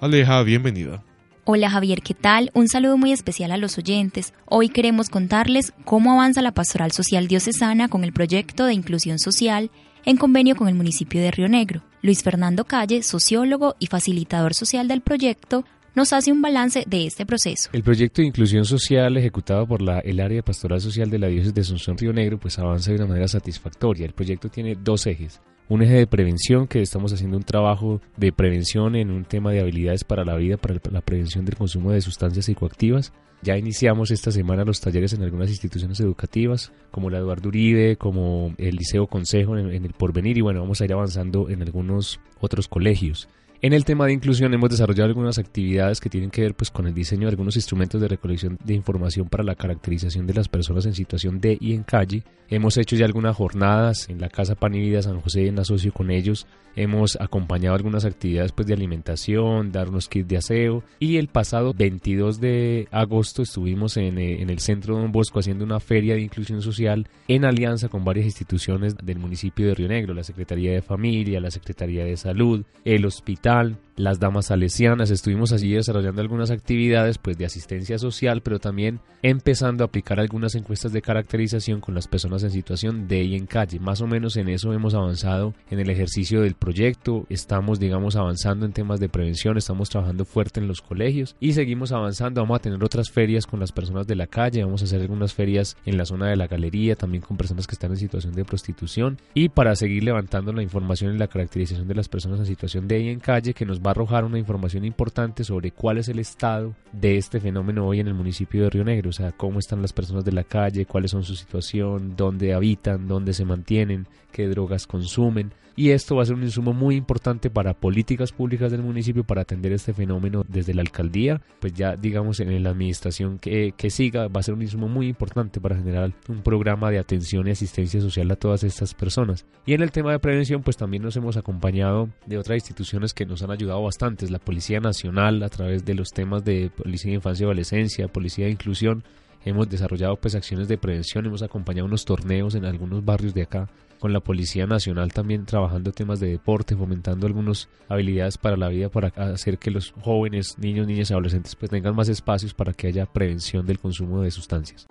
Aleja, 0.00 0.42
bienvenida. 0.42 1.02
Hola 1.44 1.70
Javier, 1.70 2.02
¿qué 2.02 2.12
tal? 2.12 2.50
Un 2.54 2.66
saludo 2.66 2.96
muy 2.98 3.12
especial 3.12 3.52
a 3.52 3.56
los 3.56 3.78
oyentes. 3.78 4.34
Hoy 4.46 4.68
queremos 4.68 5.08
contarles 5.08 5.72
cómo 5.84 6.12
avanza 6.12 6.42
la 6.42 6.52
pastoral 6.52 6.90
social 6.90 7.28
diocesana 7.28 7.88
con 7.88 8.02
el 8.02 8.12
proyecto 8.12 8.66
de 8.66 8.74
inclusión 8.74 9.20
social 9.20 9.70
en 10.04 10.16
convenio 10.16 10.56
con 10.56 10.66
el 10.66 10.74
municipio 10.74 11.20
de 11.20 11.30
Río 11.30 11.48
Negro. 11.48 11.82
Luis 12.02 12.24
Fernando 12.24 12.64
Calle, 12.64 13.04
sociólogo 13.04 13.76
y 13.78 13.86
facilitador 13.86 14.54
social 14.54 14.88
del 14.88 15.00
proyecto, 15.00 15.64
nos 15.96 16.12
hace 16.12 16.30
un 16.30 16.42
balance 16.42 16.84
de 16.86 17.06
este 17.06 17.24
proceso. 17.24 17.70
El 17.72 17.82
proyecto 17.82 18.20
de 18.20 18.28
inclusión 18.28 18.66
social 18.66 19.16
ejecutado 19.16 19.66
por 19.66 19.80
la, 19.80 19.98
el 20.00 20.20
área 20.20 20.36
de 20.36 20.42
pastoral 20.42 20.80
social 20.80 21.08
de 21.08 21.18
la 21.18 21.28
diócesis 21.28 21.54
de 21.54 21.62
Asunción 21.62 21.96
Río 21.96 22.12
Negro 22.12 22.38
pues 22.38 22.58
avanza 22.58 22.90
de 22.90 22.98
una 22.98 23.06
manera 23.06 23.26
satisfactoria. 23.26 24.04
El 24.04 24.12
proyecto 24.12 24.50
tiene 24.50 24.76
dos 24.76 25.06
ejes. 25.06 25.40
Un 25.68 25.82
eje 25.82 25.94
de 25.94 26.06
prevención, 26.06 26.68
que 26.68 26.82
estamos 26.82 27.12
haciendo 27.14 27.38
un 27.38 27.42
trabajo 27.42 28.00
de 28.16 28.30
prevención 28.30 28.94
en 28.94 29.10
un 29.10 29.24
tema 29.24 29.50
de 29.50 29.60
habilidades 29.60 30.04
para 30.04 30.24
la 30.24 30.36
vida, 30.36 30.58
para 30.58 30.78
la 30.92 31.00
prevención 31.00 31.46
del 31.46 31.56
consumo 31.56 31.90
de 31.90 32.02
sustancias 32.02 32.44
psicoactivas. 32.44 33.12
Ya 33.42 33.56
iniciamos 33.56 34.10
esta 34.10 34.30
semana 34.30 34.64
los 34.64 34.80
talleres 34.80 35.14
en 35.14 35.22
algunas 35.22 35.48
instituciones 35.48 35.98
educativas, 36.00 36.72
como 36.90 37.10
la 37.10 37.18
Eduardo 37.18 37.48
Uribe, 37.48 37.96
como 37.96 38.54
el 38.58 38.76
Liceo 38.76 39.06
Consejo 39.06 39.56
en, 39.56 39.70
en 39.72 39.84
el 39.84 39.92
Porvenir, 39.94 40.36
y 40.36 40.42
bueno, 40.42 40.60
vamos 40.60 40.80
a 40.80 40.84
ir 40.84 40.92
avanzando 40.92 41.48
en 41.48 41.62
algunos 41.62 42.20
otros 42.38 42.68
colegios. 42.68 43.28
En 43.62 43.72
el 43.72 43.86
tema 43.86 44.04
de 44.04 44.12
inclusión 44.12 44.52
hemos 44.52 44.68
desarrollado 44.68 45.08
algunas 45.08 45.38
actividades 45.38 45.98
que 45.98 46.10
tienen 46.10 46.30
que 46.30 46.42
ver 46.42 46.54
pues 46.54 46.70
con 46.70 46.86
el 46.86 46.92
diseño 46.92 47.22
de 47.22 47.30
algunos 47.30 47.56
instrumentos 47.56 48.00
de 48.00 48.08
recolección 48.08 48.58
de 48.62 48.74
información 48.74 49.30
para 49.30 49.44
la 49.44 49.54
caracterización 49.54 50.26
de 50.26 50.34
las 50.34 50.48
personas 50.48 50.84
en 50.84 50.92
situación 50.92 51.40
de 51.40 51.56
y 51.58 51.72
en 51.72 51.82
calle. 51.82 52.22
Hemos 52.50 52.76
hecho 52.76 52.96
ya 52.96 53.06
algunas 53.06 53.34
jornadas 53.34 54.08
en 54.10 54.20
la 54.20 54.28
Casa 54.28 54.54
Pan 54.54 54.74
y 54.74 54.80
Vida 54.80 55.02
San 55.02 55.20
José 55.20 55.46
en 55.46 55.58
asocio 55.58 55.92
con 55.92 56.10
ellos. 56.10 56.46
Hemos 56.76 57.16
acompañado 57.18 57.74
algunas 57.74 58.04
actividades 58.04 58.52
pues 58.52 58.68
de 58.68 58.74
alimentación, 58.74 59.72
dar 59.72 59.88
unos 59.88 60.08
kits 60.08 60.28
de 60.28 60.36
aseo 60.36 60.84
y 61.00 61.16
el 61.16 61.28
pasado 61.28 61.72
22 61.72 62.38
de 62.38 62.86
agosto 62.92 63.40
estuvimos 63.40 63.96
en, 63.96 64.18
eh, 64.18 64.42
en 64.42 64.50
el 64.50 64.58
centro 64.58 64.94
de 64.94 65.00
Don 65.00 65.12
Bosco 65.12 65.38
haciendo 65.38 65.64
una 65.64 65.80
feria 65.80 66.14
de 66.14 66.20
inclusión 66.20 66.60
social 66.60 67.08
en 67.26 67.46
alianza 67.46 67.88
con 67.88 68.04
varias 68.04 68.26
instituciones 68.26 68.94
del 68.98 69.18
municipio 69.18 69.66
de 69.66 69.74
Río 69.74 69.88
Negro, 69.88 70.12
la 70.12 70.22
Secretaría 70.22 70.72
de 70.72 70.82
Familia, 70.82 71.40
la 71.40 71.50
Secretaría 71.50 72.04
de 72.04 72.18
Salud, 72.18 72.62
el 72.84 73.06
Hospital 73.06 73.45
digital, 73.46 73.76
las 73.96 74.20
damas 74.20 74.46
salesianas, 74.46 75.10
estuvimos 75.10 75.52
allí 75.52 75.72
desarrollando 75.72 76.20
algunas 76.20 76.50
actividades 76.50 77.18
pues 77.18 77.38
de 77.38 77.46
asistencia 77.46 77.98
social, 77.98 78.42
pero 78.42 78.58
también 78.58 79.00
empezando 79.22 79.82
a 79.82 79.86
aplicar 79.86 80.20
algunas 80.20 80.54
encuestas 80.54 80.92
de 80.92 81.02
caracterización 81.02 81.80
con 81.80 81.94
las 81.94 82.06
personas 82.06 82.42
en 82.42 82.50
situación 82.50 83.08
de 83.08 83.24
y 83.24 83.34
en 83.34 83.46
calle. 83.46 83.80
Más 83.80 84.02
o 84.02 84.06
menos 84.06 84.36
en 84.36 84.48
eso 84.48 84.72
hemos 84.72 84.94
avanzado 84.94 85.54
en 85.70 85.80
el 85.80 85.90
ejercicio 85.90 86.42
del 86.42 86.54
proyecto, 86.54 87.26
estamos 87.30 87.80
digamos 87.80 88.16
avanzando 88.16 88.66
en 88.66 88.72
temas 88.72 89.00
de 89.00 89.08
prevención, 89.08 89.56
estamos 89.56 89.88
trabajando 89.88 90.24
fuerte 90.24 90.60
en 90.60 90.68
los 90.68 90.82
colegios 90.82 91.34
y 91.40 91.54
seguimos 91.54 91.92
avanzando, 91.92 92.42
vamos 92.42 92.56
a 92.56 92.62
tener 92.62 92.84
otras 92.84 93.10
ferias 93.10 93.46
con 93.46 93.60
las 93.60 93.72
personas 93.72 94.06
de 94.06 94.16
la 94.16 94.26
calle, 94.26 94.62
vamos 94.62 94.82
a 94.82 94.84
hacer 94.84 95.00
algunas 95.00 95.32
ferias 95.32 95.76
en 95.86 95.96
la 95.96 96.04
zona 96.04 96.28
de 96.28 96.36
la 96.36 96.46
galería, 96.46 96.96
también 96.96 97.22
con 97.22 97.36
personas 97.36 97.66
que 97.66 97.74
están 97.74 97.92
en 97.92 97.96
situación 97.96 98.34
de 98.34 98.44
prostitución 98.44 99.18
y 99.32 99.48
para 99.48 99.74
seguir 99.74 100.04
levantando 100.04 100.52
la 100.52 100.62
información 100.62 101.14
y 101.14 101.18
la 101.18 101.28
caracterización 101.28 101.88
de 101.88 101.94
las 101.94 102.08
personas 102.08 102.40
en 102.40 102.46
situación 102.46 102.86
de 102.86 103.00
y 103.00 103.08
en 103.08 103.20
calle 103.20 103.54
que 103.54 103.64
nos 103.64 103.80
va 103.86 103.90
a 103.90 103.92
arrojar 103.92 104.24
una 104.24 104.38
información 104.38 104.84
importante 104.84 105.44
sobre 105.44 105.70
cuál 105.70 105.98
es 105.98 106.08
el 106.08 106.18
estado 106.18 106.74
de 106.92 107.18
este 107.18 107.38
fenómeno 107.38 107.86
hoy 107.86 108.00
en 108.00 108.08
el 108.08 108.14
municipio 108.14 108.64
de 108.64 108.70
Río 108.70 108.84
Negro, 108.84 109.10
o 109.10 109.12
sea, 109.12 109.30
cómo 109.30 109.60
están 109.60 109.80
las 109.80 109.92
personas 109.92 110.24
de 110.24 110.32
la 110.32 110.42
calle, 110.42 110.86
cuáles 110.86 111.12
son 111.12 111.22
su 111.22 111.36
situación, 111.36 112.16
dónde 112.16 112.52
habitan, 112.52 113.06
dónde 113.06 113.32
se 113.32 113.44
mantienen, 113.44 114.08
qué 114.32 114.48
drogas 114.48 114.88
consumen 114.88 115.52
y 115.76 115.90
esto 115.90 116.16
va 116.16 116.22
a 116.22 116.26
ser 116.26 116.34
un 116.34 116.42
insumo 116.42 116.72
muy 116.72 116.96
importante 116.96 117.50
para 117.50 117.74
políticas 117.74 118.32
públicas 118.32 118.72
del 118.72 118.82
municipio 118.82 119.24
para 119.24 119.42
atender 119.42 119.72
este 119.72 119.92
fenómeno 119.92 120.44
desde 120.48 120.74
la 120.74 120.80
alcaldía, 120.80 121.42
pues 121.60 121.74
ya 121.74 121.96
digamos 121.96 122.40
en 122.40 122.62
la 122.62 122.70
administración 122.70 123.38
que, 123.38 123.74
que 123.76 123.90
siga 123.90 124.28
va 124.28 124.40
a 124.40 124.42
ser 124.42 124.54
un 124.54 124.62
insumo 124.62 124.88
muy 124.88 125.08
importante 125.08 125.60
para 125.60 125.76
generar 125.76 126.12
un 126.28 126.42
programa 126.42 126.90
de 126.90 126.98
atención 126.98 127.46
y 127.46 127.50
asistencia 127.50 128.00
social 128.00 128.30
a 128.30 128.36
todas 128.36 128.64
estas 128.64 128.94
personas. 128.94 129.44
Y 129.66 129.74
en 129.74 129.82
el 129.82 129.92
tema 129.92 130.12
de 130.12 130.18
prevención 130.18 130.62
pues 130.62 130.78
también 130.78 131.02
nos 131.02 131.16
hemos 131.16 131.36
acompañado 131.36 132.08
de 132.24 132.38
otras 132.38 132.56
instituciones 132.56 133.12
que 133.12 133.26
nos 133.26 133.42
han 133.42 133.50
ayudado 133.50 133.82
bastante, 133.82 134.28
la 134.30 134.38
Policía 134.38 134.80
Nacional 134.80 135.42
a 135.42 135.48
través 135.50 135.84
de 135.84 135.94
los 135.94 136.10
temas 136.10 136.44
de 136.44 136.70
Policía 136.74 137.10
de 137.10 137.16
Infancia 137.16 137.44
y 137.44 137.46
Adolescencia, 137.46 138.08
Policía 138.08 138.46
de 138.46 138.52
Inclusión, 138.52 139.04
hemos 139.46 139.68
desarrollado 139.70 140.16
pues 140.16 140.34
acciones 140.34 140.68
de 140.68 140.76
prevención, 140.76 141.24
hemos 141.24 141.42
acompañado 141.42 141.86
unos 141.86 142.04
torneos 142.04 142.54
en 142.54 142.64
algunos 142.64 143.04
barrios 143.04 143.32
de 143.32 143.42
acá 143.42 143.68
con 143.98 144.12
la 144.12 144.20
Policía 144.20 144.66
Nacional 144.66 145.12
también 145.12 145.46
trabajando 145.46 145.92
temas 145.92 146.20
de 146.20 146.28
deporte, 146.28 146.76
fomentando 146.76 147.26
algunas 147.26 147.68
habilidades 147.88 148.36
para 148.36 148.56
la 148.56 148.68
vida 148.68 148.90
para 148.90 149.08
hacer 149.32 149.58
que 149.58 149.70
los 149.70 149.92
jóvenes, 150.02 150.58
niños, 150.58 150.86
niñas 150.86 151.10
y 151.10 151.14
adolescentes 151.14 151.54
pues 151.56 151.70
tengan 151.70 151.94
más 151.94 152.08
espacios 152.08 152.52
para 152.52 152.72
que 152.72 152.88
haya 152.88 153.06
prevención 153.06 153.66
del 153.66 153.78
consumo 153.78 154.20
de 154.20 154.30
sustancias. 154.30 154.86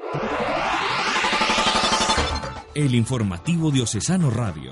El 2.74 2.96
informativo 2.96 3.72
diocesano 3.72 4.30
radio. 4.30 4.72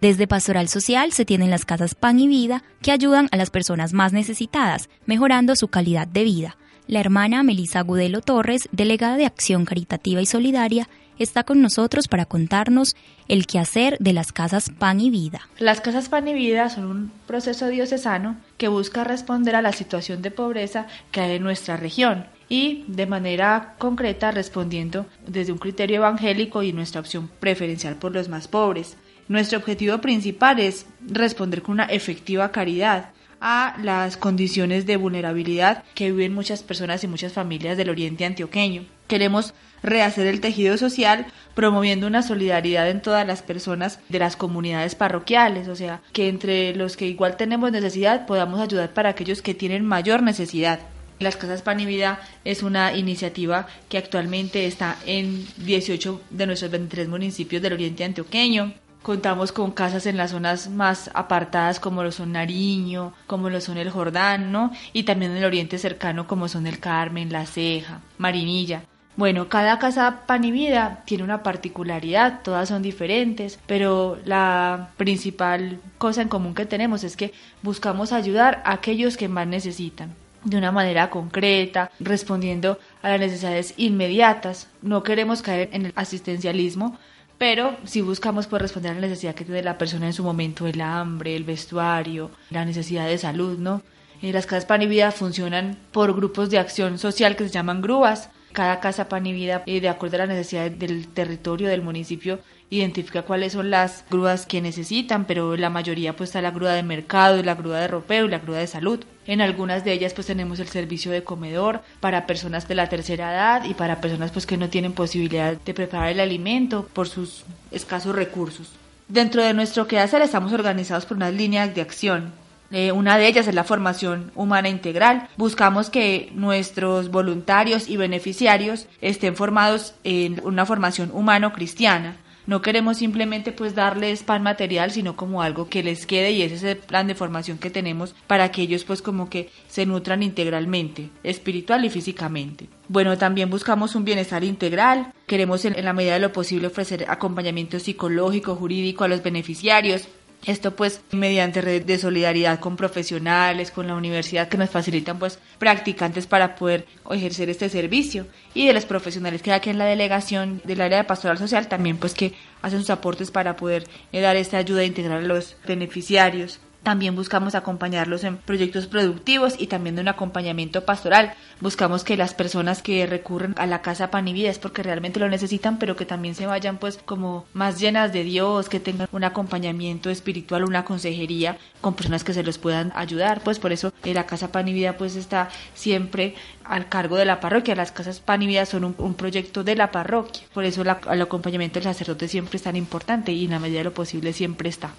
Desde 0.00 0.26
Pastoral 0.26 0.68
Social 0.68 1.12
se 1.12 1.24
tienen 1.24 1.50
las 1.50 1.64
casas 1.64 1.94
Pan 1.94 2.20
y 2.20 2.28
Vida 2.28 2.62
que 2.82 2.92
ayudan 2.92 3.28
a 3.32 3.36
las 3.36 3.50
personas 3.50 3.94
más 3.94 4.12
necesitadas, 4.12 4.90
mejorando 5.06 5.56
su 5.56 5.68
calidad 5.68 6.06
de 6.06 6.24
vida. 6.24 6.56
La 6.88 7.00
hermana 7.00 7.42
Melisa 7.42 7.80
Gudelo 7.80 8.20
Torres, 8.20 8.68
delegada 8.70 9.16
de 9.16 9.26
Acción 9.26 9.64
Caritativa 9.64 10.22
y 10.22 10.26
Solidaria, 10.26 10.88
está 11.18 11.42
con 11.42 11.60
nosotros 11.60 12.06
para 12.06 12.26
contarnos 12.26 12.94
el 13.26 13.48
quehacer 13.48 13.96
de 13.98 14.12
las 14.12 14.30
Casas 14.30 14.70
Pan 14.70 15.00
y 15.00 15.10
Vida. 15.10 15.48
Las 15.58 15.80
Casas 15.80 16.08
Pan 16.08 16.28
y 16.28 16.34
Vida 16.34 16.70
son 16.70 16.84
un 16.84 17.12
proceso 17.26 17.66
diocesano 17.66 18.36
que 18.56 18.68
busca 18.68 19.02
responder 19.02 19.56
a 19.56 19.62
la 19.62 19.72
situación 19.72 20.22
de 20.22 20.30
pobreza 20.30 20.86
que 21.10 21.20
hay 21.20 21.36
en 21.36 21.42
nuestra 21.42 21.76
región 21.76 22.26
y 22.48 22.84
de 22.86 23.06
manera 23.06 23.74
concreta 23.78 24.30
respondiendo 24.30 25.06
desde 25.26 25.50
un 25.50 25.58
criterio 25.58 25.96
evangélico 25.96 26.62
y 26.62 26.72
nuestra 26.72 27.00
opción 27.00 27.28
preferencial 27.40 27.96
por 27.96 28.12
los 28.12 28.28
más 28.28 28.46
pobres. 28.46 28.96
Nuestro 29.26 29.58
objetivo 29.58 29.98
principal 29.98 30.60
es 30.60 30.86
responder 31.00 31.62
con 31.62 31.72
una 31.72 31.86
efectiva 31.86 32.52
caridad 32.52 33.10
a 33.40 33.76
las 33.82 34.16
condiciones 34.16 34.86
de 34.86 34.96
vulnerabilidad 34.96 35.84
que 35.94 36.10
viven 36.10 36.34
muchas 36.34 36.62
personas 36.62 37.04
y 37.04 37.08
muchas 37.08 37.32
familias 37.32 37.76
del 37.76 37.90
oriente 37.90 38.24
antioqueño. 38.24 38.84
Queremos 39.08 39.54
rehacer 39.82 40.26
el 40.26 40.40
tejido 40.40 40.76
social 40.78 41.26
promoviendo 41.54 42.06
una 42.06 42.22
solidaridad 42.22 42.90
en 42.90 43.00
todas 43.00 43.26
las 43.26 43.42
personas 43.42 44.00
de 44.08 44.18
las 44.18 44.36
comunidades 44.36 44.94
parroquiales, 44.94 45.68
o 45.68 45.76
sea, 45.76 46.00
que 46.12 46.28
entre 46.28 46.74
los 46.74 46.96
que 46.96 47.06
igual 47.06 47.36
tenemos 47.36 47.72
necesidad 47.72 48.26
podamos 48.26 48.60
ayudar 48.60 48.92
para 48.92 49.10
aquellos 49.10 49.42
que 49.42 49.54
tienen 49.54 49.84
mayor 49.84 50.22
necesidad. 50.22 50.80
Las 51.18 51.36
Casas 51.36 51.62
Pan 51.62 51.80
y 51.80 51.86
Vida 51.86 52.20
es 52.44 52.62
una 52.62 52.94
iniciativa 52.94 53.66
que 53.88 53.96
actualmente 53.96 54.66
está 54.66 54.98
en 55.06 55.46
18 55.58 56.20
de 56.28 56.46
nuestros 56.46 56.70
23 56.70 57.08
municipios 57.08 57.62
del 57.62 57.72
oriente 57.72 58.04
antioqueño. 58.04 58.74
Contamos 59.06 59.52
con 59.52 59.70
casas 59.70 60.04
en 60.06 60.16
las 60.16 60.32
zonas 60.32 60.68
más 60.68 61.12
apartadas 61.14 61.78
como 61.78 62.02
lo 62.02 62.10
son 62.10 62.32
Nariño, 62.32 63.12
como 63.28 63.50
lo 63.50 63.60
son 63.60 63.76
el 63.76 63.88
Jordán, 63.88 64.50
¿no? 64.50 64.72
Y 64.92 65.04
también 65.04 65.30
en 65.30 65.36
el 65.36 65.44
oriente 65.44 65.78
cercano 65.78 66.26
como 66.26 66.48
son 66.48 66.66
el 66.66 66.80
Carmen, 66.80 67.30
La 67.30 67.46
Ceja, 67.46 68.00
Marinilla. 68.18 68.82
Bueno, 69.14 69.48
cada 69.48 69.78
casa 69.78 70.22
pan 70.26 70.42
y 70.42 70.50
vida 70.50 71.04
tiene 71.06 71.22
una 71.22 71.44
particularidad, 71.44 72.40
todas 72.42 72.68
son 72.68 72.82
diferentes, 72.82 73.60
pero 73.68 74.18
la 74.24 74.90
principal 74.96 75.78
cosa 75.98 76.22
en 76.22 76.28
común 76.28 76.56
que 76.56 76.66
tenemos 76.66 77.04
es 77.04 77.16
que 77.16 77.32
buscamos 77.62 78.10
ayudar 78.10 78.60
a 78.64 78.72
aquellos 78.72 79.16
que 79.16 79.28
más 79.28 79.46
necesitan 79.46 80.16
de 80.42 80.56
una 80.56 80.72
manera 80.72 81.10
concreta, 81.10 81.92
respondiendo 82.00 82.80
a 83.02 83.10
las 83.10 83.20
necesidades 83.20 83.74
inmediatas. 83.76 84.68
No 84.82 85.04
queremos 85.04 85.42
caer 85.42 85.68
en 85.72 85.86
el 85.86 85.92
asistencialismo, 85.94 86.98
pero 87.38 87.76
si 87.84 88.00
buscamos 88.00 88.46
pues, 88.46 88.62
responder 88.62 88.92
a 88.92 88.94
la 88.94 89.00
necesidad 89.02 89.34
que 89.34 89.44
tiene 89.44 89.62
la 89.62 89.78
persona 89.78 90.06
en 90.06 90.12
su 90.12 90.24
momento, 90.24 90.66
el 90.66 90.80
hambre, 90.80 91.36
el 91.36 91.44
vestuario, 91.44 92.30
la 92.50 92.64
necesidad 92.64 93.06
de 93.06 93.18
salud, 93.18 93.58
¿no? 93.58 93.82
Eh, 94.22 94.32
las 94.32 94.46
casas 94.46 94.64
pan 94.64 94.82
y 94.82 94.86
vida 94.86 95.10
funcionan 95.12 95.78
por 95.92 96.14
grupos 96.14 96.48
de 96.48 96.58
acción 96.58 96.98
social 96.98 97.36
que 97.36 97.44
se 97.44 97.50
llaman 97.50 97.82
grúas 97.82 98.30
cada 98.56 98.80
casa 98.80 99.06
pan 99.10 99.26
y 99.26 99.34
vida, 99.34 99.62
eh, 99.66 99.82
de 99.82 99.90
acuerdo 99.90 100.16
a 100.16 100.20
las 100.20 100.28
necesidades 100.30 100.78
del 100.78 101.08
territorio 101.08 101.68
del 101.68 101.82
municipio, 101.82 102.40
identifica 102.70 103.20
cuáles 103.20 103.52
son 103.52 103.70
las 103.70 104.06
grúas 104.10 104.46
que 104.46 104.62
necesitan, 104.62 105.26
pero 105.26 105.58
la 105.58 105.68
mayoría 105.68 106.16
pues 106.16 106.30
está 106.30 106.40
la 106.40 106.52
grúa 106.52 106.72
de 106.72 106.82
mercado, 106.82 107.42
la 107.42 107.54
grúa 107.54 107.80
de 107.80 107.88
ropero 107.88 108.24
y 108.24 108.30
la 108.30 108.38
grúa 108.38 108.56
de 108.56 108.66
salud. 108.66 109.04
En 109.26 109.40
algunas 109.40 109.84
de 109.84 109.92
ellas 109.92 110.14
pues 110.14 110.26
tenemos 110.26 110.60
el 110.60 110.68
servicio 110.68 111.10
de 111.10 111.24
comedor 111.24 111.82
para 112.00 112.26
personas 112.26 112.68
de 112.68 112.74
la 112.74 112.88
tercera 112.88 113.32
edad 113.32 113.64
y 113.64 113.74
para 113.74 114.00
personas 114.00 114.30
pues 114.30 114.46
que 114.46 114.56
no 114.56 114.68
tienen 114.68 114.92
posibilidad 114.92 115.56
de 115.56 115.74
preparar 115.74 116.10
el 116.10 116.20
alimento 116.20 116.88
por 116.92 117.08
sus 117.08 117.44
escasos 117.70 118.14
recursos. 118.14 118.72
Dentro 119.08 119.42
de 119.42 119.54
nuestro 119.54 119.86
quehacer 119.86 120.22
estamos 120.22 120.52
organizados 120.52 121.06
por 121.06 121.16
unas 121.16 121.34
líneas 121.34 121.74
de 121.74 121.80
acción 121.80 122.32
eh, 122.70 122.90
una 122.92 123.16
de 123.16 123.28
ellas 123.28 123.46
es 123.46 123.54
la 123.54 123.64
formación 123.64 124.32
humana 124.34 124.68
integral. 124.68 125.28
Buscamos 125.36 125.90
que 125.90 126.30
nuestros 126.34 127.10
voluntarios 127.10 127.88
y 127.88 127.96
beneficiarios 127.96 128.86
estén 129.00 129.36
formados 129.36 129.94
en 130.04 130.40
una 130.44 130.66
formación 130.66 131.10
humano-cristiana. 131.12 132.16
No 132.46 132.62
queremos 132.62 132.98
simplemente 132.98 133.50
pues 133.50 133.74
darles 133.74 134.22
pan 134.22 134.42
material, 134.42 134.92
sino 134.92 135.16
como 135.16 135.42
algo 135.42 135.68
que 135.68 135.82
les 135.82 136.06
quede 136.06 136.30
y 136.30 136.42
ese 136.42 136.54
es 136.54 136.62
el 136.62 136.76
plan 136.76 137.08
de 137.08 137.16
formación 137.16 137.58
que 137.58 137.70
tenemos 137.70 138.14
para 138.26 138.52
que 138.52 138.62
ellos 138.62 138.84
pues 138.84 139.02
como 139.02 139.28
que 139.28 139.50
se 139.66 139.84
nutran 139.84 140.22
integralmente, 140.22 141.10
espiritual 141.24 141.84
y 141.84 141.90
físicamente. 141.90 142.68
Bueno, 142.88 143.18
también 143.18 143.50
buscamos 143.50 143.96
un 143.96 144.04
bienestar 144.04 144.44
integral. 144.44 145.12
Queremos 145.26 145.64
en 145.64 145.84
la 145.84 145.92
medida 145.92 146.14
de 146.14 146.20
lo 146.20 146.32
posible 146.32 146.68
ofrecer 146.68 147.06
acompañamiento 147.08 147.80
psicológico, 147.80 148.54
jurídico 148.54 149.02
a 149.02 149.08
los 149.08 149.24
beneficiarios 149.24 150.08
esto 150.46 150.76
pues 150.76 151.00
mediante 151.10 151.60
red 151.60 151.84
de 151.84 151.98
solidaridad 151.98 152.60
con 152.60 152.76
profesionales, 152.76 153.70
con 153.70 153.88
la 153.88 153.94
universidad 153.94 154.48
que 154.48 154.56
nos 154.56 154.70
facilitan 154.70 155.18
pues 155.18 155.38
practicantes 155.58 156.26
para 156.26 156.54
poder 156.54 156.86
ejercer 157.10 157.50
este 157.50 157.68
servicio 157.68 158.26
y 158.54 158.66
de 158.66 158.72
los 158.72 158.86
profesionales 158.86 159.42
que 159.42 159.50
hay 159.50 159.56
aquí 159.56 159.70
en 159.70 159.78
la 159.78 159.86
delegación 159.86 160.62
del 160.64 160.80
área 160.80 160.98
de 160.98 161.04
pastoral 161.04 161.38
social 161.38 161.68
también 161.68 161.98
pues 161.98 162.14
que 162.14 162.34
hacen 162.62 162.78
sus 162.78 162.90
aportes 162.90 163.30
para 163.30 163.56
poder 163.56 163.88
eh, 164.12 164.20
dar 164.20 164.36
esta 164.36 164.58
ayuda 164.58 164.84
integral 164.84 165.24
a 165.24 165.26
los 165.26 165.56
beneficiarios. 165.66 166.60
También 166.86 167.16
buscamos 167.16 167.56
acompañarlos 167.56 168.22
en 168.22 168.36
proyectos 168.36 168.86
productivos 168.86 169.56
y 169.58 169.66
también 169.66 169.96
de 169.96 170.02
un 170.02 170.06
acompañamiento 170.06 170.84
pastoral. 170.84 171.34
Buscamos 171.60 172.04
que 172.04 172.16
las 172.16 172.32
personas 172.32 172.80
que 172.80 173.04
recurren 173.06 173.56
a 173.58 173.66
la 173.66 173.82
casa 173.82 174.12
pan 174.12 174.28
y 174.28 174.32
vida 174.32 174.50
es 174.50 174.60
porque 174.60 174.84
realmente 174.84 175.18
lo 175.18 175.28
necesitan, 175.28 175.80
pero 175.80 175.96
que 175.96 176.06
también 176.06 176.36
se 176.36 176.46
vayan 176.46 176.78
pues 176.78 177.00
como 177.04 177.44
más 177.54 177.80
llenas 177.80 178.12
de 178.12 178.22
Dios, 178.22 178.68
que 178.68 178.78
tengan 178.78 179.08
un 179.10 179.24
acompañamiento 179.24 180.10
espiritual, 180.10 180.62
una 180.62 180.84
consejería 180.84 181.58
con 181.80 181.94
personas 181.94 182.22
que 182.22 182.32
se 182.32 182.44
los 182.44 182.58
puedan 182.58 182.92
ayudar. 182.94 183.40
Pues 183.40 183.58
por 183.58 183.72
eso 183.72 183.92
eh, 184.04 184.14
la 184.14 184.26
casa 184.26 184.52
pan 184.52 184.68
y 184.68 184.72
vida 184.72 184.96
pues 184.96 185.16
está 185.16 185.48
siempre 185.74 186.36
al 186.62 186.88
cargo 186.88 187.16
de 187.16 187.24
la 187.24 187.40
parroquia. 187.40 187.74
Las 187.74 187.90
casas 187.90 188.20
pan 188.20 188.42
y 188.42 188.46
vida 188.46 188.64
son 188.64 188.94
un, 188.96 189.14
proyecto 189.14 189.64
de 189.64 189.74
la 189.74 189.90
parroquia. 189.90 190.44
Por 190.54 190.64
eso 190.64 190.82
el 190.82 191.20
acompañamiento 191.20 191.80
del 191.80 191.92
sacerdote 191.92 192.28
siempre 192.28 192.58
es 192.58 192.62
tan 192.62 192.76
importante 192.76 193.32
y 193.32 193.46
en 193.46 193.50
la 193.50 193.58
medida 193.58 193.78
de 193.78 193.84
lo 193.86 193.92
posible 193.92 194.32
siempre 194.32 194.68
está. 194.68 194.92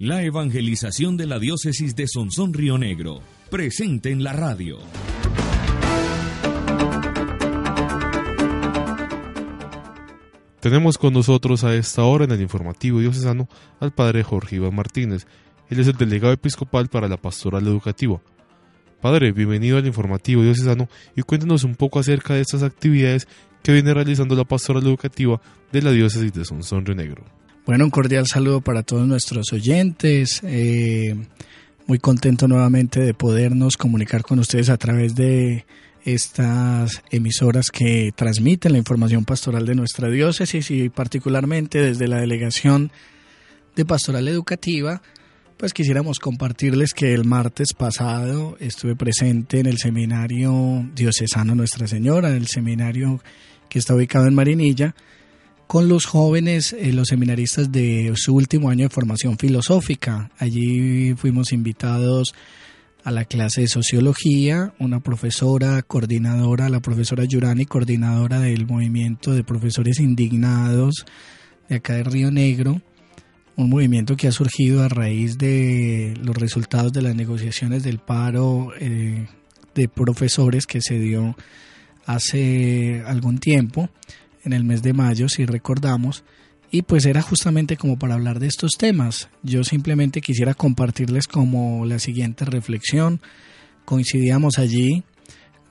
La 0.00 0.24
evangelización 0.24 1.16
de 1.16 1.24
la 1.24 1.38
diócesis 1.38 1.94
de 1.94 2.08
Sonsón 2.08 2.52
Río 2.52 2.78
Negro, 2.78 3.20
presente 3.48 4.10
en 4.10 4.24
la 4.24 4.32
radio. 4.32 4.78
Tenemos 10.58 10.98
con 10.98 11.14
nosotros 11.14 11.62
a 11.62 11.76
esta 11.76 12.02
hora 12.02 12.24
en 12.24 12.32
el 12.32 12.40
informativo 12.40 12.98
diocesano 12.98 13.48
al 13.78 13.92
padre 13.92 14.24
Jorge 14.24 14.56
Iván 14.56 14.74
Martínez. 14.74 15.28
Él 15.70 15.78
es 15.78 15.86
el 15.86 15.96
delegado 15.96 16.32
episcopal 16.32 16.88
para 16.88 17.06
la 17.06 17.16
pastoral 17.16 17.64
educativa. 17.64 18.20
Padre, 19.00 19.30
bienvenido 19.30 19.78
al 19.78 19.86
informativo 19.86 20.42
diocesano 20.42 20.88
y 21.14 21.22
cuéntenos 21.22 21.62
un 21.62 21.76
poco 21.76 22.00
acerca 22.00 22.34
de 22.34 22.40
estas 22.40 22.64
actividades 22.64 23.28
que 23.62 23.72
viene 23.72 23.94
realizando 23.94 24.34
la 24.34 24.42
pastoral 24.42 24.82
educativa 24.82 25.40
de 25.70 25.82
la 25.82 25.92
diócesis 25.92 26.32
de 26.32 26.44
Sonsón 26.44 26.84
Río 26.84 26.96
Negro. 26.96 27.43
Bueno, 27.66 27.86
un 27.86 27.90
cordial 27.90 28.26
saludo 28.26 28.60
para 28.60 28.82
todos 28.82 29.08
nuestros 29.08 29.50
oyentes. 29.54 30.42
Eh, 30.44 31.16
muy 31.86 31.98
contento 31.98 32.46
nuevamente 32.46 33.00
de 33.00 33.14
podernos 33.14 33.78
comunicar 33.78 34.22
con 34.22 34.38
ustedes 34.38 34.68
a 34.68 34.76
través 34.76 35.14
de 35.14 35.64
estas 36.04 37.02
emisoras 37.10 37.70
que 37.70 38.12
transmiten 38.14 38.72
la 38.72 38.78
información 38.78 39.24
pastoral 39.24 39.64
de 39.64 39.74
nuestra 39.74 40.10
diócesis 40.10 40.70
y 40.70 40.90
particularmente 40.90 41.80
desde 41.80 42.06
la 42.06 42.18
delegación 42.18 42.92
de 43.74 43.86
pastoral 43.86 44.28
educativa, 44.28 45.00
pues 45.56 45.72
quisiéramos 45.72 46.18
compartirles 46.18 46.92
que 46.92 47.14
el 47.14 47.24
martes 47.24 47.72
pasado 47.72 48.58
estuve 48.60 48.94
presente 48.94 49.60
en 49.60 49.66
el 49.66 49.78
seminario 49.78 50.86
diocesano 50.94 51.54
Nuestra 51.54 51.86
Señora, 51.86 52.28
el 52.36 52.46
seminario 52.46 53.22
que 53.70 53.78
está 53.78 53.94
ubicado 53.94 54.26
en 54.26 54.34
Marinilla, 54.34 54.94
con 55.66 55.88
los 55.88 56.06
jóvenes, 56.06 56.72
eh, 56.72 56.92
los 56.92 57.08
seminaristas 57.08 57.72
de 57.72 58.12
su 58.16 58.34
último 58.34 58.70
año 58.70 58.84
de 58.84 58.94
formación 58.94 59.38
filosófica. 59.38 60.30
Allí 60.38 61.14
fuimos 61.14 61.52
invitados 61.52 62.34
a 63.04 63.10
la 63.10 63.24
clase 63.24 63.62
de 63.62 63.68
sociología, 63.68 64.72
una 64.78 65.00
profesora 65.00 65.82
coordinadora, 65.82 66.70
la 66.70 66.80
profesora 66.80 67.24
Yurani, 67.24 67.66
coordinadora 67.66 68.40
del 68.40 68.66
movimiento 68.66 69.32
de 69.32 69.44
profesores 69.44 70.00
indignados 70.00 71.04
de 71.68 71.76
acá 71.76 71.94
de 71.94 72.04
Río 72.04 72.30
Negro, 72.30 72.80
un 73.56 73.68
movimiento 73.68 74.16
que 74.16 74.26
ha 74.26 74.32
surgido 74.32 74.82
a 74.82 74.88
raíz 74.88 75.36
de 75.36 76.14
los 76.22 76.34
resultados 76.36 76.92
de 76.92 77.02
las 77.02 77.14
negociaciones 77.14 77.82
del 77.82 77.98
paro 77.98 78.70
eh, 78.80 79.26
de 79.74 79.88
profesores 79.88 80.66
que 80.66 80.80
se 80.80 80.98
dio 80.98 81.36
hace 82.06 83.02
algún 83.06 83.38
tiempo 83.38 83.90
en 84.44 84.52
el 84.52 84.64
mes 84.64 84.82
de 84.82 84.92
mayo, 84.92 85.28
si 85.28 85.46
recordamos, 85.46 86.24
y 86.70 86.82
pues 86.82 87.06
era 87.06 87.22
justamente 87.22 87.76
como 87.76 87.98
para 87.98 88.14
hablar 88.14 88.40
de 88.40 88.46
estos 88.46 88.72
temas. 88.72 89.28
Yo 89.42 89.64
simplemente 89.64 90.20
quisiera 90.20 90.54
compartirles 90.54 91.26
como 91.26 91.84
la 91.86 91.98
siguiente 91.98 92.44
reflexión. 92.44 93.20
Coincidíamos 93.84 94.58
allí, 94.58 95.04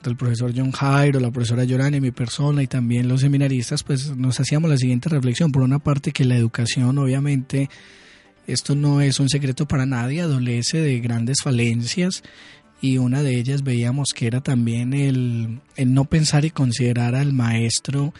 el 0.04 0.16
profesor 0.16 0.52
John 0.56 0.72
Jairo, 0.72 1.20
la 1.20 1.30
profesora 1.30 1.64
Yorani, 1.64 2.00
mi 2.00 2.10
persona 2.10 2.62
y 2.62 2.66
también 2.66 3.08
los 3.08 3.20
seminaristas, 3.20 3.82
pues 3.82 4.16
nos 4.16 4.40
hacíamos 4.40 4.70
la 4.70 4.76
siguiente 4.76 5.08
reflexión. 5.08 5.52
Por 5.52 5.62
una 5.62 5.78
parte 5.78 6.12
que 6.12 6.24
la 6.24 6.36
educación, 6.36 6.98
obviamente, 6.98 7.68
esto 8.46 8.74
no 8.74 9.00
es 9.00 9.20
un 9.20 9.28
secreto 9.28 9.66
para 9.66 9.86
nadie, 9.86 10.20
adolece 10.20 10.80
de 10.80 11.00
grandes 11.00 11.38
falencias 11.42 12.22
y 12.80 12.98
una 12.98 13.22
de 13.22 13.38
ellas 13.38 13.62
veíamos 13.62 14.08
que 14.14 14.26
era 14.26 14.40
también 14.40 14.92
el, 14.92 15.60
el 15.76 15.94
no 15.94 16.04
pensar 16.04 16.44
y 16.44 16.50
considerar 16.50 17.14
al 17.14 17.32
maestro 17.32 18.12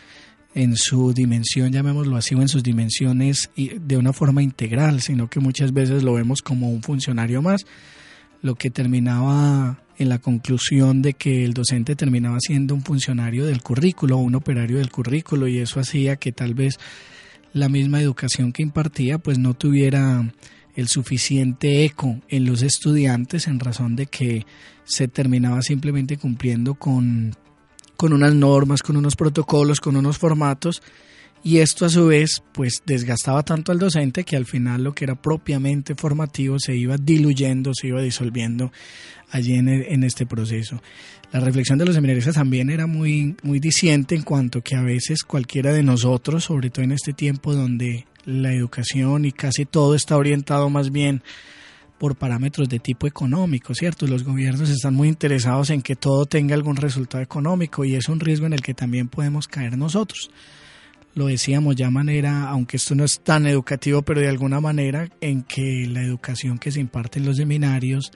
en 0.54 0.76
su 0.76 1.12
dimensión, 1.12 1.72
llamémoslo 1.72 2.16
así, 2.16 2.34
o 2.34 2.40
en 2.40 2.48
sus 2.48 2.62
dimensiones 2.62 3.50
de 3.56 3.96
una 3.96 4.12
forma 4.12 4.42
integral, 4.42 5.00
sino 5.00 5.28
que 5.28 5.40
muchas 5.40 5.72
veces 5.72 6.02
lo 6.02 6.14
vemos 6.14 6.42
como 6.42 6.70
un 6.70 6.82
funcionario 6.82 7.42
más, 7.42 7.66
lo 8.40 8.54
que 8.54 8.70
terminaba 8.70 9.82
en 9.98 10.08
la 10.08 10.18
conclusión 10.18 11.02
de 11.02 11.14
que 11.14 11.44
el 11.44 11.54
docente 11.54 11.96
terminaba 11.96 12.38
siendo 12.40 12.74
un 12.74 12.82
funcionario 12.82 13.46
del 13.46 13.62
currículo, 13.62 14.18
un 14.18 14.34
operario 14.34 14.78
del 14.78 14.90
currículo, 14.90 15.48
y 15.48 15.58
eso 15.58 15.80
hacía 15.80 16.16
que 16.16 16.32
tal 16.32 16.54
vez 16.54 16.78
la 17.52 17.68
misma 17.68 18.00
educación 18.00 18.52
que 18.52 18.62
impartía 18.62 19.18
pues 19.18 19.38
no 19.38 19.54
tuviera 19.54 20.32
el 20.74 20.88
suficiente 20.88 21.84
eco 21.84 22.20
en 22.28 22.46
los 22.46 22.62
estudiantes 22.62 23.46
en 23.46 23.60
razón 23.60 23.96
de 23.96 24.06
que 24.06 24.44
se 24.84 25.08
terminaba 25.08 25.62
simplemente 25.62 26.16
cumpliendo 26.16 26.74
con 26.74 27.34
con 27.96 28.12
unas 28.12 28.34
normas, 28.34 28.82
con 28.82 28.96
unos 28.96 29.16
protocolos, 29.16 29.80
con 29.80 29.96
unos 29.96 30.18
formatos 30.18 30.82
y 31.44 31.58
esto 31.58 31.84
a 31.84 31.90
su 31.90 32.06
vez 32.06 32.42
pues 32.52 32.82
desgastaba 32.86 33.42
tanto 33.42 33.70
al 33.70 33.78
docente 33.78 34.24
que 34.24 34.34
al 34.34 34.46
final 34.46 34.82
lo 34.82 34.94
que 34.94 35.04
era 35.04 35.14
propiamente 35.14 35.94
formativo 35.94 36.58
se 36.58 36.74
iba 36.74 36.96
diluyendo, 36.96 37.72
se 37.74 37.88
iba 37.88 38.00
disolviendo 38.00 38.72
allí 39.30 39.52
en, 39.54 39.68
en 39.68 40.04
este 40.04 40.24
proceso. 40.24 40.80
La 41.32 41.40
reflexión 41.40 41.78
de 41.78 41.84
los 41.84 41.94
seminaristas 41.94 42.36
también 42.36 42.70
era 42.70 42.86
muy, 42.86 43.36
muy 43.42 43.60
diciente 43.60 44.14
en 44.14 44.22
cuanto 44.22 44.62
que 44.62 44.74
a 44.74 44.80
veces 44.80 45.22
cualquiera 45.22 45.70
de 45.74 45.82
nosotros, 45.82 46.44
sobre 46.44 46.70
todo 46.70 46.82
en 46.84 46.92
este 46.92 47.12
tiempo 47.12 47.52
donde 47.52 48.06
la 48.24 48.54
educación 48.54 49.26
y 49.26 49.32
casi 49.32 49.66
todo 49.66 49.94
está 49.94 50.16
orientado 50.16 50.70
más 50.70 50.90
bien 50.90 51.22
por 51.98 52.16
parámetros 52.16 52.68
de 52.68 52.78
tipo 52.78 53.06
económico, 53.06 53.74
¿cierto? 53.74 54.06
Los 54.06 54.24
gobiernos 54.24 54.70
están 54.70 54.94
muy 54.94 55.08
interesados 55.08 55.70
en 55.70 55.82
que 55.82 55.96
todo 55.96 56.26
tenga 56.26 56.54
algún 56.54 56.76
resultado 56.76 57.22
económico 57.22 57.84
y 57.84 57.94
es 57.94 58.08
un 58.08 58.20
riesgo 58.20 58.46
en 58.46 58.52
el 58.52 58.62
que 58.62 58.74
también 58.74 59.08
podemos 59.08 59.48
caer 59.48 59.78
nosotros. 59.78 60.30
Lo 61.14 61.26
decíamos 61.26 61.76
ya 61.76 61.90
manera, 61.90 62.48
aunque 62.48 62.76
esto 62.76 62.96
no 62.96 63.04
es 63.04 63.20
tan 63.20 63.46
educativo, 63.46 64.02
pero 64.02 64.20
de 64.20 64.28
alguna 64.28 64.60
manera 64.60 65.08
en 65.20 65.42
que 65.42 65.86
la 65.88 66.02
educación 66.02 66.58
que 66.58 66.72
se 66.72 66.80
imparte 66.80 67.20
en 67.20 67.26
los 67.26 67.36
seminarios, 67.36 68.10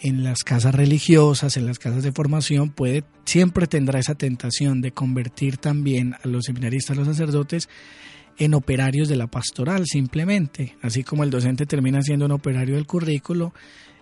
en 0.00 0.24
las 0.24 0.42
casas 0.42 0.74
religiosas, 0.74 1.56
en 1.56 1.66
las 1.66 1.78
casas 1.78 2.02
de 2.02 2.10
formación, 2.10 2.70
puede, 2.70 3.04
siempre 3.24 3.68
tendrá 3.68 4.00
esa 4.00 4.16
tentación 4.16 4.80
de 4.80 4.90
convertir 4.90 5.58
también 5.58 6.14
a 6.14 6.26
los 6.26 6.46
seminaristas, 6.46 6.96
a 6.96 7.00
los 7.00 7.08
sacerdotes, 7.08 7.68
en 8.40 8.54
operarios 8.54 9.08
de 9.08 9.16
la 9.16 9.26
pastoral 9.26 9.86
simplemente. 9.86 10.74
Así 10.80 11.04
como 11.04 11.22
el 11.24 11.30
docente 11.30 11.66
termina 11.66 12.00
siendo 12.00 12.24
un 12.24 12.32
operario 12.32 12.76
del 12.76 12.86
currículo, 12.86 13.52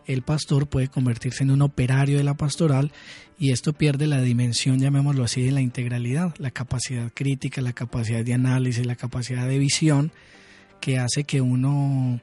el 0.06 0.22
pastor 0.22 0.68
puede 0.68 0.86
convertirse 0.86 1.42
en 1.42 1.50
un 1.50 1.60
operario 1.60 2.18
de 2.18 2.24
la 2.24 2.34
pastoral 2.34 2.92
y 3.36 3.50
esto 3.50 3.72
pierde 3.72 4.06
la 4.06 4.22
dimensión, 4.22 4.78
llamémoslo 4.78 5.24
así, 5.24 5.42
de 5.42 5.50
la 5.50 5.60
integralidad, 5.60 6.34
la 6.38 6.52
capacidad 6.52 7.10
crítica, 7.12 7.60
la 7.60 7.72
capacidad 7.72 8.24
de 8.24 8.32
análisis, 8.32 8.86
la 8.86 8.94
capacidad 8.94 9.46
de 9.46 9.58
visión 9.58 10.12
que 10.80 10.98
hace 10.98 11.24
que 11.24 11.40
uno 11.40 12.20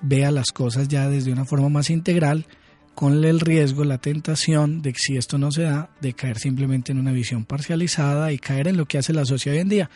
vea 0.00 0.30
las 0.30 0.52
cosas 0.52 0.88
ya 0.88 1.10
desde 1.10 1.30
una 1.30 1.44
forma 1.44 1.68
más 1.68 1.90
integral 1.90 2.46
con 2.94 3.22
el 3.22 3.38
riesgo, 3.38 3.84
la 3.84 3.98
tentación 3.98 4.80
de 4.80 4.94
que 4.94 4.98
si 4.98 5.16
esto 5.18 5.36
no 5.36 5.52
se 5.52 5.62
da, 5.62 5.90
de 6.00 6.14
caer 6.14 6.38
simplemente 6.38 6.90
en 6.92 6.98
una 6.98 7.12
visión 7.12 7.44
parcializada 7.44 8.32
y 8.32 8.38
caer 8.38 8.66
en 8.66 8.78
lo 8.78 8.86
que 8.86 8.96
hace 8.96 9.12
la 9.12 9.26
sociedad 9.26 9.56
hoy 9.56 9.62
en 9.62 9.68
día, 9.68 9.90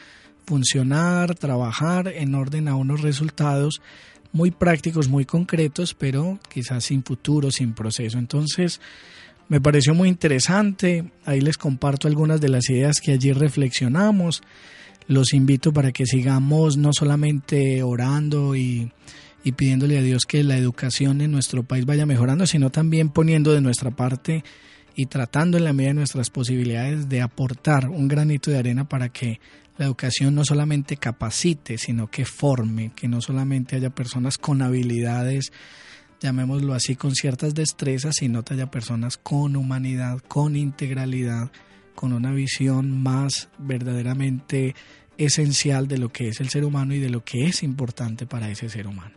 funcionar, 0.47 1.35
trabajar 1.35 2.09
en 2.09 2.35
orden 2.35 2.69
a 2.69 2.77
unos 2.77 3.01
resultados 3.01 3.81
muy 4.33 4.51
prácticos, 4.51 5.09
muy 5.09 5.25
concretos, 5.25 5.95
pero 5.95 6.39
quizás 6.53 6.85
sin 6.85 7.05
futuro, 7.05 7.51
sin 7.51 7.73
proceso. 7.73 8.19
Entonces, 8.19 8.81
me 9.49 9.61
pareció 9.61 9.95
muy 9.95 10.09
interesante. 10.09 11.11
Ahí 11.25 11.41
les 11.41 11.57
comparto 11.57 12.09
algunas 12.09 12.41
de 12.41 12.49
las 12.49 12.69
ideas 12.69 13.01
que 13.01 13.13
allí 13.13 13.33
reflexionamos. 13.33 14.43
Los 15.07 15.35
invito 15.35 15.73
para 15.73 15.93
que 15.93 16.07
sigamos 16.07 16.77
no 16.77 16.93
solamente 16.93 17.83
orando 17.83 18.57
y, 18.57 18.91
y 19.45 19.53
pidiéndole 19.53 19.99
a 19.99 20.03
Dios 20.03 20.25
que 20.25 20.43
la 20.43 20.57
educación 20.57 21.21
en 21.21 21.31
nuestro 21.31 21.63
país 21.63 21.85
vaya 21.85 22.07
mejorando, 22.07 22.47
sino 22.47 22.71
también 22.71 23.11
poniendo 23.11 23.53
de 23.53 23.61
nuestra 23.61 23.91
parte 23.91 24.43
y 24.97 25.07
tratando 25.07 25.59
en 25.59 25.65
la 25.65 25.73
medida 25.73 25.91
de 25.91 25.95
nuestras 25.95 26.31
posibilidades 26.31 27.09
de 27.09 27.21
aportar 27.21 27.89
un 27.89 28.09
granito 28.09 28.51
de 28.51 28.59
arena 28.59 28.89
para 28.89 29.11
que 29.11 29.41
la 29.77 29.87
educación 29.87 30.35
no 30.35 30.45
solamente 30.45 30.97
capacite, 30.97 31.79
sino 31.79 32.11
que 32.11 32.25
forme, 32.25 32.93
que 32.95 33.09
no 33.09 33.21
solamente 33.21 33.77
haya 33.77 33.91
personas 33.91 34.39
con 34.39 34.63
habilidades, 34.63 35.53
llamémoslo 36.21 36.75
así, 36.75 36.97
con 36.97 37.15
ciertas 37.15 37.55
destrezas, 37.55 38.17
sino 38.19 38.45
que 38.45 38.55
haya 38.55 38.71
personas 38.71 39.17
con 39.17 39.57
humanidad, 39.57 40.21
con 40.21 40.57
integralidad, 40.57 41.51
con 41.95 42.13
una 42.13 42.33
visión 42.33 43.03
más 43.03 43.49
verdaderamente 43.59 44.75
esencial 45.17 45.89
de 45.89 45.99
lo 45.99 46.11
que 46.11 46.29
es 46.29 46.41
el 46.41 46.49
ser 46.49 46.65
humano 46.65 46.95
y 46.95 47.01
de 47.01 47.11
lo 47.11 47.25
que 47.25 47.47
es 47.47 47.63
importante 47.63 48.27
para 48.27 48.51
ese 48.51 48.69
ser 48.69 48.87
humano. 48.87 49.15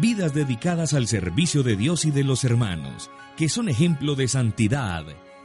Vidas 0.00 0.34
dedicadas 0.34 0.94
al 0.94 1.06
servicio 1.06 1.62
de 1.62 1.76
Dios 1.76 2.04
y 2.04 2.10
de 2.10 2.24
los 2.24 2.44
hermanos, 2.44 3.10
que 3.36 3.48
son 3.48 3.68
ejemplo 3.68 4.14
de 4.14 4.28
santidad 4.28 5.04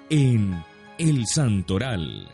en 0.09 0.63
El 0.97 1.25
Santoral. 1.27 2.29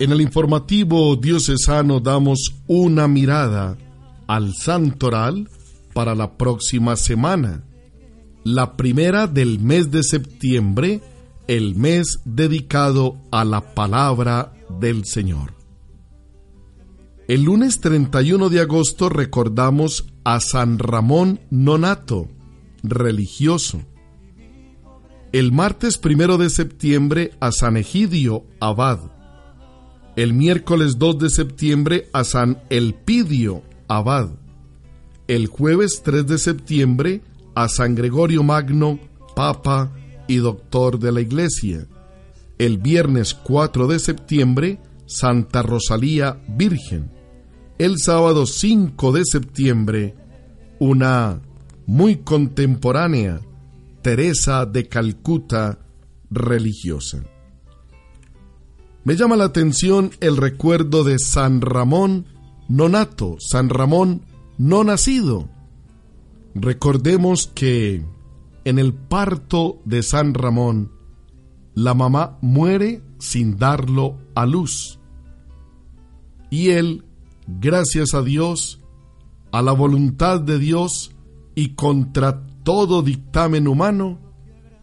En 0.00 0.10
el 0.10 0.20
informativo 0.20 1.14
diocesano 1.14 2.00
damos 2.00 2.56
una 2.66 3.06
mirada 3.06 3.78
al 4.26 4.52
santoral 4.52 5.48
para 5.92 6.16
la 6.16 6.36
próxima 6.36 6.96
semana, 6.96 7.62
la 8.42 8.76
primera 8.76 9.28
del 9.28 9.60
mes 9.60 9.92
de 9.92 10.02
septiembre, 10.02 11.00
el 11.46 11.74
mes 11.74 12.20
dedicado 12.24 13.16
a 13.30 13.44
la 13.44 13.74
palabra 13.74 14.52
del 14.80 15.04
Señor. 15.04 15.54
El 17.28 17.44
lunes 17.44 17.80
31 17.80 18.48
de 18.48 18.60
agosto 18.60 19.08
recordamos 19.08 20.06
a 20.24 20.40
San 20.40 20.78
Ramón 20.78 21.40
Nonato, 21.50 22.28
religioso. 22.82 23.80
El 25.32 25.52
martes 25.52 25.98
primero 25.98 26.38
de 26.38 26.50
septiembre 26.50 27.32
a 27.40 27.50
San 27.50 27.76
Egidio 27.76 28.44
Abad 28.60 29.14
el 30.16 30.32
miércoles 30.32 30.98
2 30.98 31.18
de 31.18 31.30
septiembre 31.30 32.08
a 32.12 32.24
San 32.24 32.62
Elpidio 32.70 33.62
Abad, 33.88 34.30
el 35.26 35.48
jueves 35.48 36.02
3 36.04 36.26
de 36.26 36.38
septiembre 36.38 37.20
a 37.54 37.68
San 37.68 37.94
Gregorio 37.94 38.42
Magno, 38.42 38.98
Papa 39.34 39.92
y 40.26 40.36
Doctor 40.36 40.98
de 40.98 41.12
la 41.12 41.20
Iglesia, 41.20 41.86
el 42.58 42.78
viernes 42.78 43.34
4 43.34 43.86
de 43.86 43.98
septiembre 43.98 44.80
Santa 45.06 45.62
Rosalía 45.62 46.42
Virgen, 46.48 47.10
el 47.78 47.98
sábado 47.98 48.46
5 48.46 49.12
de 49.12 49.22
septiembre 49.24 50.14
una 50.78 51.40
muy 51.86 52.16
contemporánea 52.16 53.40
Teresa 54.02 54.66
de 54.66 54.88
Calcuta 54.88 55.78
religiosa. 56.30 57.24
Me 59.04 59.16
llama 59.16 59.36
la 59.36 59.44
atención 59.44 60.10
el 60.20 60.36
recuerdo 60.36 61.04
de 61.04 61.18
San 61.18 61.60
Ramón 61.60 62.26
nonato, 62.68 63.36
San 63.38 63.68
Ramón 63.68 64.22
no 64.56 64.84
nacido. 64.84 65.48
Recordemos 66.54 67.50
que 67.54 68.04
en 68.64 68.78
el 68.78 68.94
parto 68.94 69.80
de 69.84 70.02
San 70.02 70.34
Ramón, 70.34 70.92
la 71.74 71.94
mamá 71.94 72.38
muere 72.40 73.02
sin 73.18 73.56
darlo 73.56 74.18
a 74.34 74.46
luz. 74.46 74.98
Y 76.50 76.70
él, 76.70 77.04
gracias 77.46 78.14
a 78.14 78.22
Dios, 78.22 78.80
a 79.52 79.62
la 79.62 79.72
voluntad 79.72 80.40
de 80.40 80.58
Dios 80.58 81.12
y 81.54 81.70
contra 81.70 82.46
todo 82.62 83.02
dictamen 83.02 83.68
humano, 83.68 84.20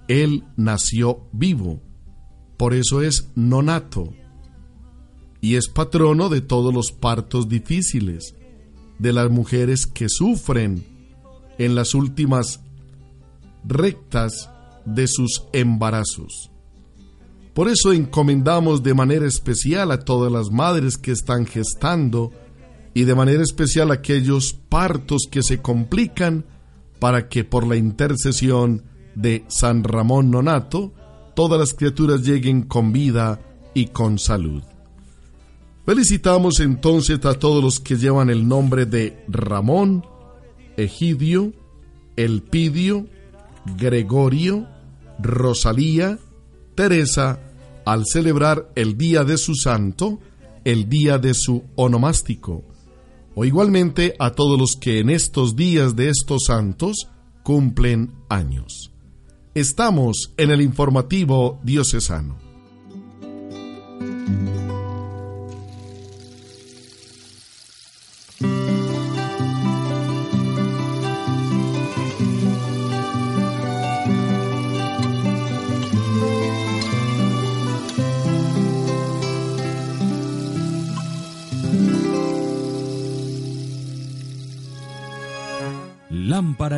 él 0.07 0.43
nació 0.57 1.27
vivo 1.31 1.81
por 2.61 2.75
eso 2.75 3.01
es 3.01 3.31
nonato. 3.33 4.13
Y 5.41 5.55
es 5.55 5.67
patrono 5.67 6.29
de 6.29 6.41
todos 6.41 6.71
los 6.71 6.91
partos 6.91 7.49
difíciles, 7.49 8.35
de 8.99 9.13
las 9.13 9.31
mujeres 9.31 9.87
que 9.87 10.09
sufren 10.09 10.85
en 11.57 11.73
las 11.73 11.95
últimas 11.95 12.63
rectas 13.63 14.49
de 14.85 15.07
sus 15.07 15.45
embarazos. 15.53 16.51
Por 17.53 17.67
eso 17.67 17.91
encomendamos 17.91 18.81
de 18.81 18.93
manera 18.93 19.27
especial 19.27 19.91
a 19.91 19.99
todas 19.99 20.31
las 20.31 20.51
madres 20.51 20.97
que 20.97 21.11
están 21.11 21.45
gestando 21.45 22.31
y 22.93 23.03
de 23.03 23.15
manera 23.15 23.43
especial 23.43 23.91
a 23.91 23.95
aquellos 23.95 24.53
partos 24.53 25.27
que 25.29 25.43
se 25.43 25.61
complican 25.61 26.45
para 26.99 27.27
que 27.27 27.43
por 27.43 27.67
la 27.67 27.75
intercesión 27.75 28.83
de 29.15 29.43
San 29.47 29.83
Ramón 29.83 30.31
Nonato 30.31 30.93
todas 31.35 31.59
las 31.59 31.73
criaturas 31.73 32.21
lleguen 32.21 32.63
con 32.63 32.91
vida 32.91 33.39
y 33.73 33.87
con 33.87 34.17
salud. 34.17 34.63
Felicitamos 35.85 36.59
entonces 36.59 37.25
a 37.25 37.33
todos 37.33 37.63
los 37.63 37.79
que 37.79 37.97
llevan 37.97 38.29
el 38.29 38.47
nombre 38.47 38.85
de 38.85 39.25
Ramón, 39.27 40.05
Egidio, 40.77 41.53
Elpidio, 42.15 43.07
Gregorio, 43.77 44.67
Rosalía, 45.19 46.19
Teresa, 46.75 47.39
al 47.85 48.05
celebrar 48.05 48.71
el 48.75 48.97
día 48.97 49.23
de 49.23 49.37
su 49.37 49.55
santo, 49.55 50.19
el 50.63 50.89
día 50.89 51.17
de 51.17 51.33
su 51.33 51.63
onomástico, 51.75 52.63
o 53.35 53.45
igualmente 53.45 54.15
a 54.19 54.31
todos 54.31 54.59
los 54.59 54.75
que 54.75 54.99
en 54.99 55.09
estos 55.09 55.55
días 55.55 55.95
de 55.95 56.09
estos 56.09 56.43
santos 56.47 57.07
cumplen 57.43 58.13
años. 58.29 58.91
Estamos 59.53 60.33
en 60.37 60.51
el 60.51 60.61
informativo 60.61 61.59
diocesano. 61.63 62.50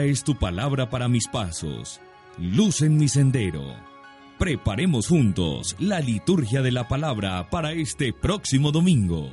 Es 0.04 0.26
tu 0.26 0.36
palabra 0.36 0.90
para 0.90 1.08
mis 1.08 1.30
pasos 1.30 2.02
luz 2.38 2.82
en 2.82 2.98
mi 2.98 3.08
sendero. 3.08 3.64
Preparemos 4.38 5.08
juntos 5.08 5.78
la 5.80 6.02
liturgia 6.02 6.62
de 6.62 6.72
la 6.72 6.90
palabra 6.90 7.50
para 7.50 7.72
este 7.72 8.12
próximo 8.12 8.74
domingo. 8.74 9.30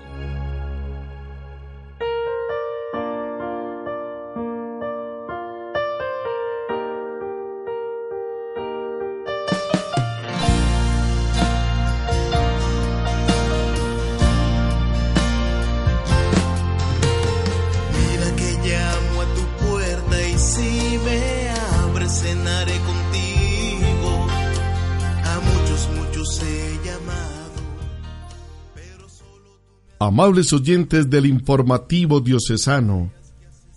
Amables 30.02 30.50
oyentes 30.54 31.10
del 31.10 31.26
informativo 31.26 32.22
diocesano, 32.22 33.12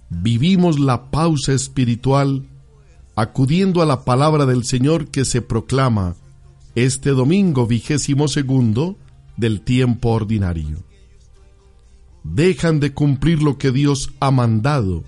vivimos 0.09 0.79
la 0.79 1.11
pausa 1.11 1.51
espiritual 1.51 2.47
acudiendo 3.13 3.81
a 3.81 3.85
la 3.85 4.05
palabra 4.05 4.45
del 4.45 4.63
Señor 4.63 5.09
que 5.09 5.25
se 5.25 5.41
proclama 5.41 6.15
este 6.75 7.09
domingo 7.09 7.67
vigésimo 7.67 8.29
segundo 8.29 8.95
del 9.35 9.59
tiempo 9.59 10.11
ordinario. 10.11 10.85
Dejan 12.23 12.79
de 12.79 12.93
cumplir 12.93 13.43
lo 13.43 13.57
que 13.57 13.71
Dios 13.71 14.13
ha 14.21 14.31
mandado 14.31 15.03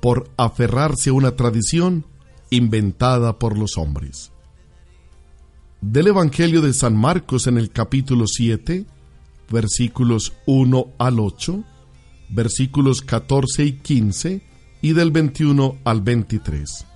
por 0.00 0.30
aferrarse 0.36 1.10
a 1.10 1.14
una 1.14 1.34
tradición 1.34 2.06
inventada 2.50 3.40
por 3.40 3.58
los 3.58 3.76
hombres. 3.76 4.30
Del 5.80 6.06
Evangelio 6.06 6.60
de 6.60 6.72
San 6.72 6.94
Marcos 6.94 7.48
en 7.48 7.58
el 7.58 7.72
capítulo 7.72 8.28
7, 8.28 8.86
versículos 9.52 10.32
1 10.46 10.94
al 10.98 11.20
8, 11.20 11.62
versículos 12.30 13.02
14 13.02 13.64
y 13.64 13.72
15 13.74 14.42
y 14.80 14.92
del 14.94 15.10
21 15.12 15.78
al 15.84 16.00
23. 16.00 16.86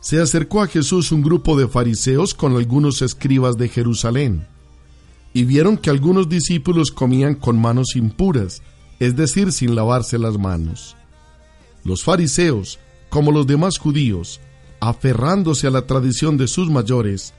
Se 0.00 0.20
acercó 0.20 0.62
a 0.62 0.66
Jesús 0.66 1.12
un 1.12 1.22
grupo 1.22 1.58
de 1.58 1.68
fariseos 1.68 2.34
con 2.34 2.56
algunos 2.56 3.02
escribas 3.02 3.56
de 3.56 3.68
Jerusalén, 3.68 4.46
y 5.32 5.44
vieron 5.44 5.76
que 5.76 5.90
algunos 5.90 6.28
discípulos 6.28 6.90
comían 6.90 7.34
con 7.34 7.60
manos 7.60 7.94
impuras, 7.94 8.62
es 8.98 9.14
decir, 9.14 9.52
sin 9.52 9.76
lavarse 9.76 10.18
las 10.18 10.38
manos. 10.38 10.96
Los 11.84 12.02
fariseos, 12.02 12.80
como 13.10 13.30
los 13.30 13.46
demás 13.46 13.78
judíos, 13.78 14.40
aferrándose 14.80 15.66
a 15.66 15.70
la 15.70 15.86
tradición 15.86 16.36
de 16.36 16.48
sus 16.48 16.70
mayores, 16.70 17.34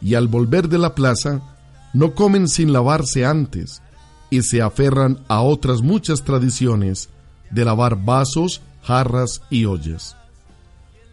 y 0.00 0.14
al 0.14 0.28
volver 0.28 0.68
de 0.68 0.78
la 0.78 0.94
plaza, 0.94 1.59
no 1.92 2.14
comen 2.14 2.48
sin 2.48 2.72
lavarse 2.72 3.24
antes, 3.24 3.82
y 4.30 4.42
se 4.42 4.62
aferran 4.62 5.24
a 5.28 5.40
otras 5.42 5.82
muchas 5.82 6.22
tradiciones 6.22 7.08
de 7.50 7.64
lavar 7.64 8.04
vasos, 8.04 8.62
jarras 8.82 9.42
y 9.50 9.64
ollas. 9.64 10.16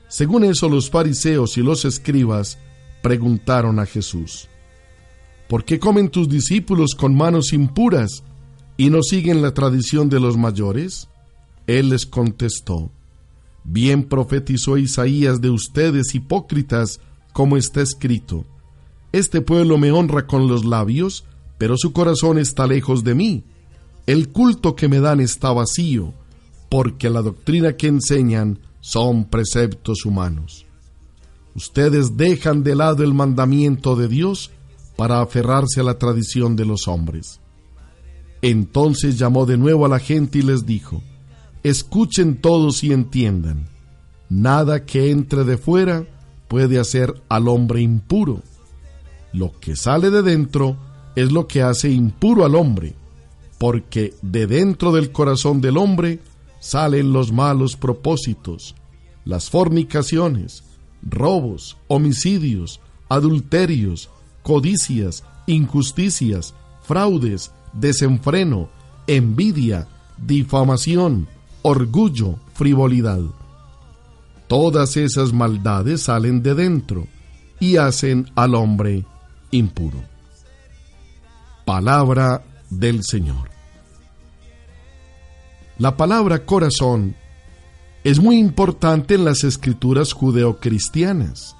Según 0.07 0.43
eso, 0.43 0.69
los 0.69 0.89
fariseos 0.89 1.57
y 1.57 1.61
los 1.61 1.83
escribas 1.83 2.57
preguntaron 3.01 3.79
a 3.79 3.85
Jesús, 3.85 4.47
¿por 5.49 5.65
qué 5.65 5.79
comen 5.79 6.09
tus 6.09 6.29
discípulos 6.29 6.95
con 6.95 7.15
manos 7.15 7.53
impuras 7.53 8.23
y 8.77 8.89
no 8.89 9.01
siguen 9.01 9.41
la 9.41 9.53
tradición 9.53 10.09
de 10.09 10.19
los 10.19 10.37
mayores? 10.37 11.09
Él 11.65 11.89
les 11.89 12.05
contestó, 12.05 12.91
Bien 13.69 14.03
profetizó 14.03 14.77
Isaías 14.77 15.41
de 15.41 15.49
ustedes, 15.49 16.15
hipócritas, 16.15 17.01
como 17.33 17.57
está 17.57 17.81
escrito, 17.81 18.45
Este 19.11 19.41
pueblo 19.41 19.77
me 19.77 19.91
honra 19.91 20.27
con 20.27 20.47
los 20.47 20.65
labios, 20.65 21.25
pero 21.57 21.77
su 21.77 21.93
corazón 21.93 22.37
está 22.37 22.67
lejos 22.67 23.03
de 23.03 23.15
mí. 23.15 23.43
El 24.05 24.29
culto 24.29 24.75
que 24.75 24.87
me 24.87 24.99
dan 24.99 25.19
está 25.19 25.51
vacío, 25.51 26.13
porque 26.69 27.09
la 27.09 27.21
doctrina 27.21 27.75
que 27.75 27.87
enseñan 27.87 28.59
son 28.79 29.25
preceptos 29.25 30.05
humanos. 30.05 30.65
Ustedes 31.55 32.17
dejan 32.17 32.63
de 32.63 32.75
lado 32.75 33.03
el 33.03 33.13
mandamiento 33.13 33.95
de 33.95 34.07
Dios 34.07 34.51
para 34.95 35.21
aferrarse 35.21 35.79
a 35.79 35.83
la 35.83 35.97
tradición 35.97 36.55
de 36.55 36.65
los 36.65 36.87
hombres. 36.87 37.39
Entonces 38.41 39.17
llamó 39.17 39.45
de 39.45 39.57
nuevo 39.57 39.85
a 39.85 39.89
la 39.89 39.99
gente 39.99 40.39
y 40.39 40.41
les 40.41 40.65
dijo, 40.65 41.01
Escuchen 41.63 42.37
todos 42.39 42.83
y 42.83 42.93
entiendan, 42.93 43.67
nada 44.29 44.85
que 44.85 45.11
entre 45.11 45.43
de 45.43 45.57
fuera 45.57 46.05
puede 46.47 46.79
hacer 46.79 47.21
al 47.29 47.47
hombre 47.47 47.81
impuro. 47.81 48.41
Lo 49.37 49.53
que 49.59 49.75
sale 49.75 50.09
de 50.09 50.23
dentro 50.23 50.77
es 51.15 51.31
lo 51.31 51.47
que 51.47 51.61
hace 51.61 51.91
impuro 51.91 52.43
al 52.43 52.55
hombre, 52.55 52.95
porque 53.59 54.15
de 54.23 54.47
dentro 54.47 54.91
del 54.91 55.11
corazón 55.11 55.61
del 55.61 55.77
hombre 55.77 56.19
salen 56.59 57.13
los 57.13 57.31
malos 57.31 57.75
propósitos, 57.75 58.73
las 59.25 59.51
fornicaciones, 59.51 60.63
robos, 61.03 61.77
homicidios, 61.87 62.81
adulterios, 63.09 64.09
codicias, 64.41 65.23
injusticias, 65.45 66.55
fraudes, 66.81 67.51
desenfreno, 67.73 68.69
envidia, 69.05 69.87
difamación, 70.17 71.27
orgullo, 71.61 72.39
frivolidad. 72.55 73.21
Todas 74.47 74.97
esas 74.97 75.31
maldades 75.31 76.01
salen 76.01 76.41
de 76.41 76.55
dentro 76.55 77.07
y 77.59 77.77
hacen 77.77 78.31
al 78.33 78.55
hombre 78.55 79.05
impuro. 79.51 80.03
Palabra 81.65 82.43
del 82.69 83.03
Señor. 83.03 83.49
La 85.77 85.95
palabra 85.95 86.45
corazón 86.45 87.15
es 88.03 88.19
muy 88.19 88.37
importante 88.37 89.15
en 89.15 89.25
las 89.25 89.43
escrituras 89.43 90.13
judeocristianas. 90.13 91.55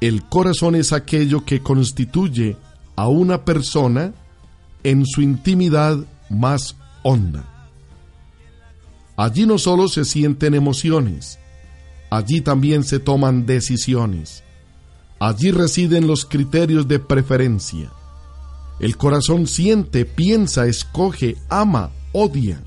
El 0.00 0.24
corazón 0.24 0.74
es 0.74 0.92
aquello 0.92 1.44
que 1.44 1.62
constituye 1.62 2.56
a 2.96 3.08
una 3.08 3.44
persona 3.44 4.12
en 4.82 5.06
su 5.06 5.20
intimidad 5.20 5.98
más 6.30 6.76
honda. 7.02 7.44
Allí 9.16 9.46
no 9.46 9.58
solo 9.58 9.88
se 9.88 10.04
sienten 10.04 10.54
emociones, 10.54 11.38
allí 12.10 12.40
también 12.40 12.84
se 12.84 12.98
toman 12.98 13.46
decisiones, 13.46 14.42
allí 15.18 15.50
residen 15.50 16.06
los 16.06 16.24
criterios 16.24 16.88
de 16.88 16.98
preferencia. 16.98 17.90
El 18.78 18.96
corazón 18.96 19.46
siente, 19.46 20.04
piensa, 20.04 20.66
escoge, 20.66 21.36
ama, 21.48 21.90
odia. 22.12 22.62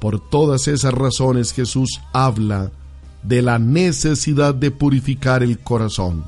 Por 0.00 0.20
todas 0.20 0.68
esas 0.68 0.92
razones 0.92 1.52
Jesús 1.52 2.00
habla 2.12 2.70
de 3.22 3.42
la 3.42 3.58
necesidad 3.58 4.54
de 4.54 4.70
purificar 4.70 5.42
el 5.42 5.58
corazón. 5.58 6.24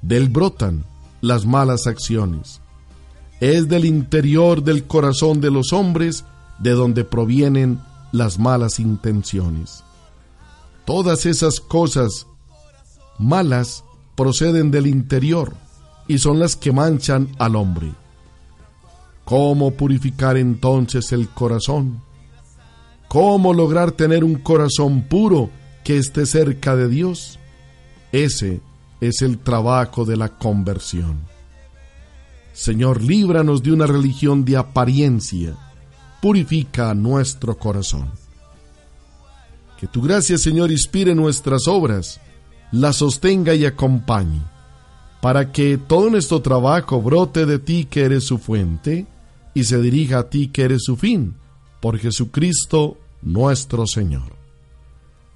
Del 0.00 0.28
brotan 0.28 0.84
las 1.20 1.46
malas 1.46 1.86
acciones. 1.86 2.60
Es 3.40 3.68
del 3.68 3.84
interior 3.84 4.62
del 4.62 4.84
corazón 4.84 5.40
de 5.40 5.50
los 5.50 5.72
hombres 5.72 6.24
de 6.58 6.70
donde 6.70 7.04
provienen 7.04 7.80
las 8.12 8.38
malas 8.38 8.80
intenciones. 8.80 9.84
Todas 10.84 11.26
esas 11.26 11.60
cosas 11.60 12.26
malas 13.18 13.84
proceden 14.14 14.70
del 14.70 14.86
interior 14.86 15.54
y 16.08 16.18
son 16.18 16.38
las 16.38 16.56
que 16.56 16.72
manchan 16.72 17.28
al 17.38 17.56
hombre. 17.56 17.92
¿Cómo 19.24 19.72
purificar 19.72 20.36
entonces 20.36 21.12
el 21.12 21.28
corazón? 21.28 22.02
¿Cómo 23.08 23.54
lograr 23.54 23.92
tener 23.92 24.24
un 24.24 24.36
corazón 24.36 25.02
puro 25.02 25.50
que 25.84 25.98
esté 25.98 26.26
cerca 26.26 26.76
de 26.76 26.88
Dios? 26.88 27.38
Ese 28.10 28.60
es 29.00 29.22
el 29.22 29.38
trabajo 29.38 30.04
de 30.04 30.16
la 30.16 30.28
conversión. 30.28 31.20
Señor, 32.52 33.02
líbranos 33.02 33.62
de 33.62 33.72
una 33.72 33.86
religión 33.86 34.44
de 34.44 34.56
apariencia. 34.56 35.56
Purifica 36.20 36.94
nuestro 36.94 37.58
corazón. 37.58 38.10
Que 39.78 39.86
tu 39.86 40.02
gracia, 40.02 40.38
Señor, 40.38 40.70
inspire 40.70 41.14
nuestras 41.14 41.66
obras, 41.66 42.20
la 42.72 42.92
sostenga 42.92 43.54
y 43.54 43.66
acompañe, 43.66 44.40
para 45.20 45.52
que 45.52 45.78
todo 45.78 46.10
nuestro 46.10 46.40
trabajo 46.42 47.00
brote 47.00 47.46
de 47.46 47.58
ti 47.58 47.84
que 47.84 48.02
eres 48.02 48.24
su 48.24 48.38
fuente 48.38 49.06
y 49.54 49.64
se 49.64 49.80
dirija 49.80 50.20
a 50.20 50.30
ti 50.30 50.48
que 50.48 50.62
eres 50.62 50.82
su 50.84 50.96
fin, 50.96 51.36
por 51.80 51.98
Jesucristo 51.98 52.96
nuestro 53.20 53.86
Señor. 53.86 54.36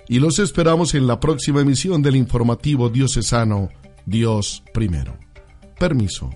Y 0.09 0.21
los 0.21 0.39
esperamos 0.39 0.95
en 0.95 1.07
la 1.07 1.19
próxima 1.19 1.61
emisión 1.61 2.01
del 2.01 2.15
informativo 2.15 2.89
diocesano 2.89 3.71
Dios 4.07 4.62
primero. 4.73 5.19
Permiso. 5.79 6.31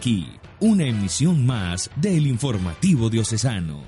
Aquí, 0.00 0.26
una 0.60 0.86
emisión 0.86 1.44
más 1.44 1.90
del 1.96 2.26
informativo 2.26 3.10
diocesano. 3.10 3.82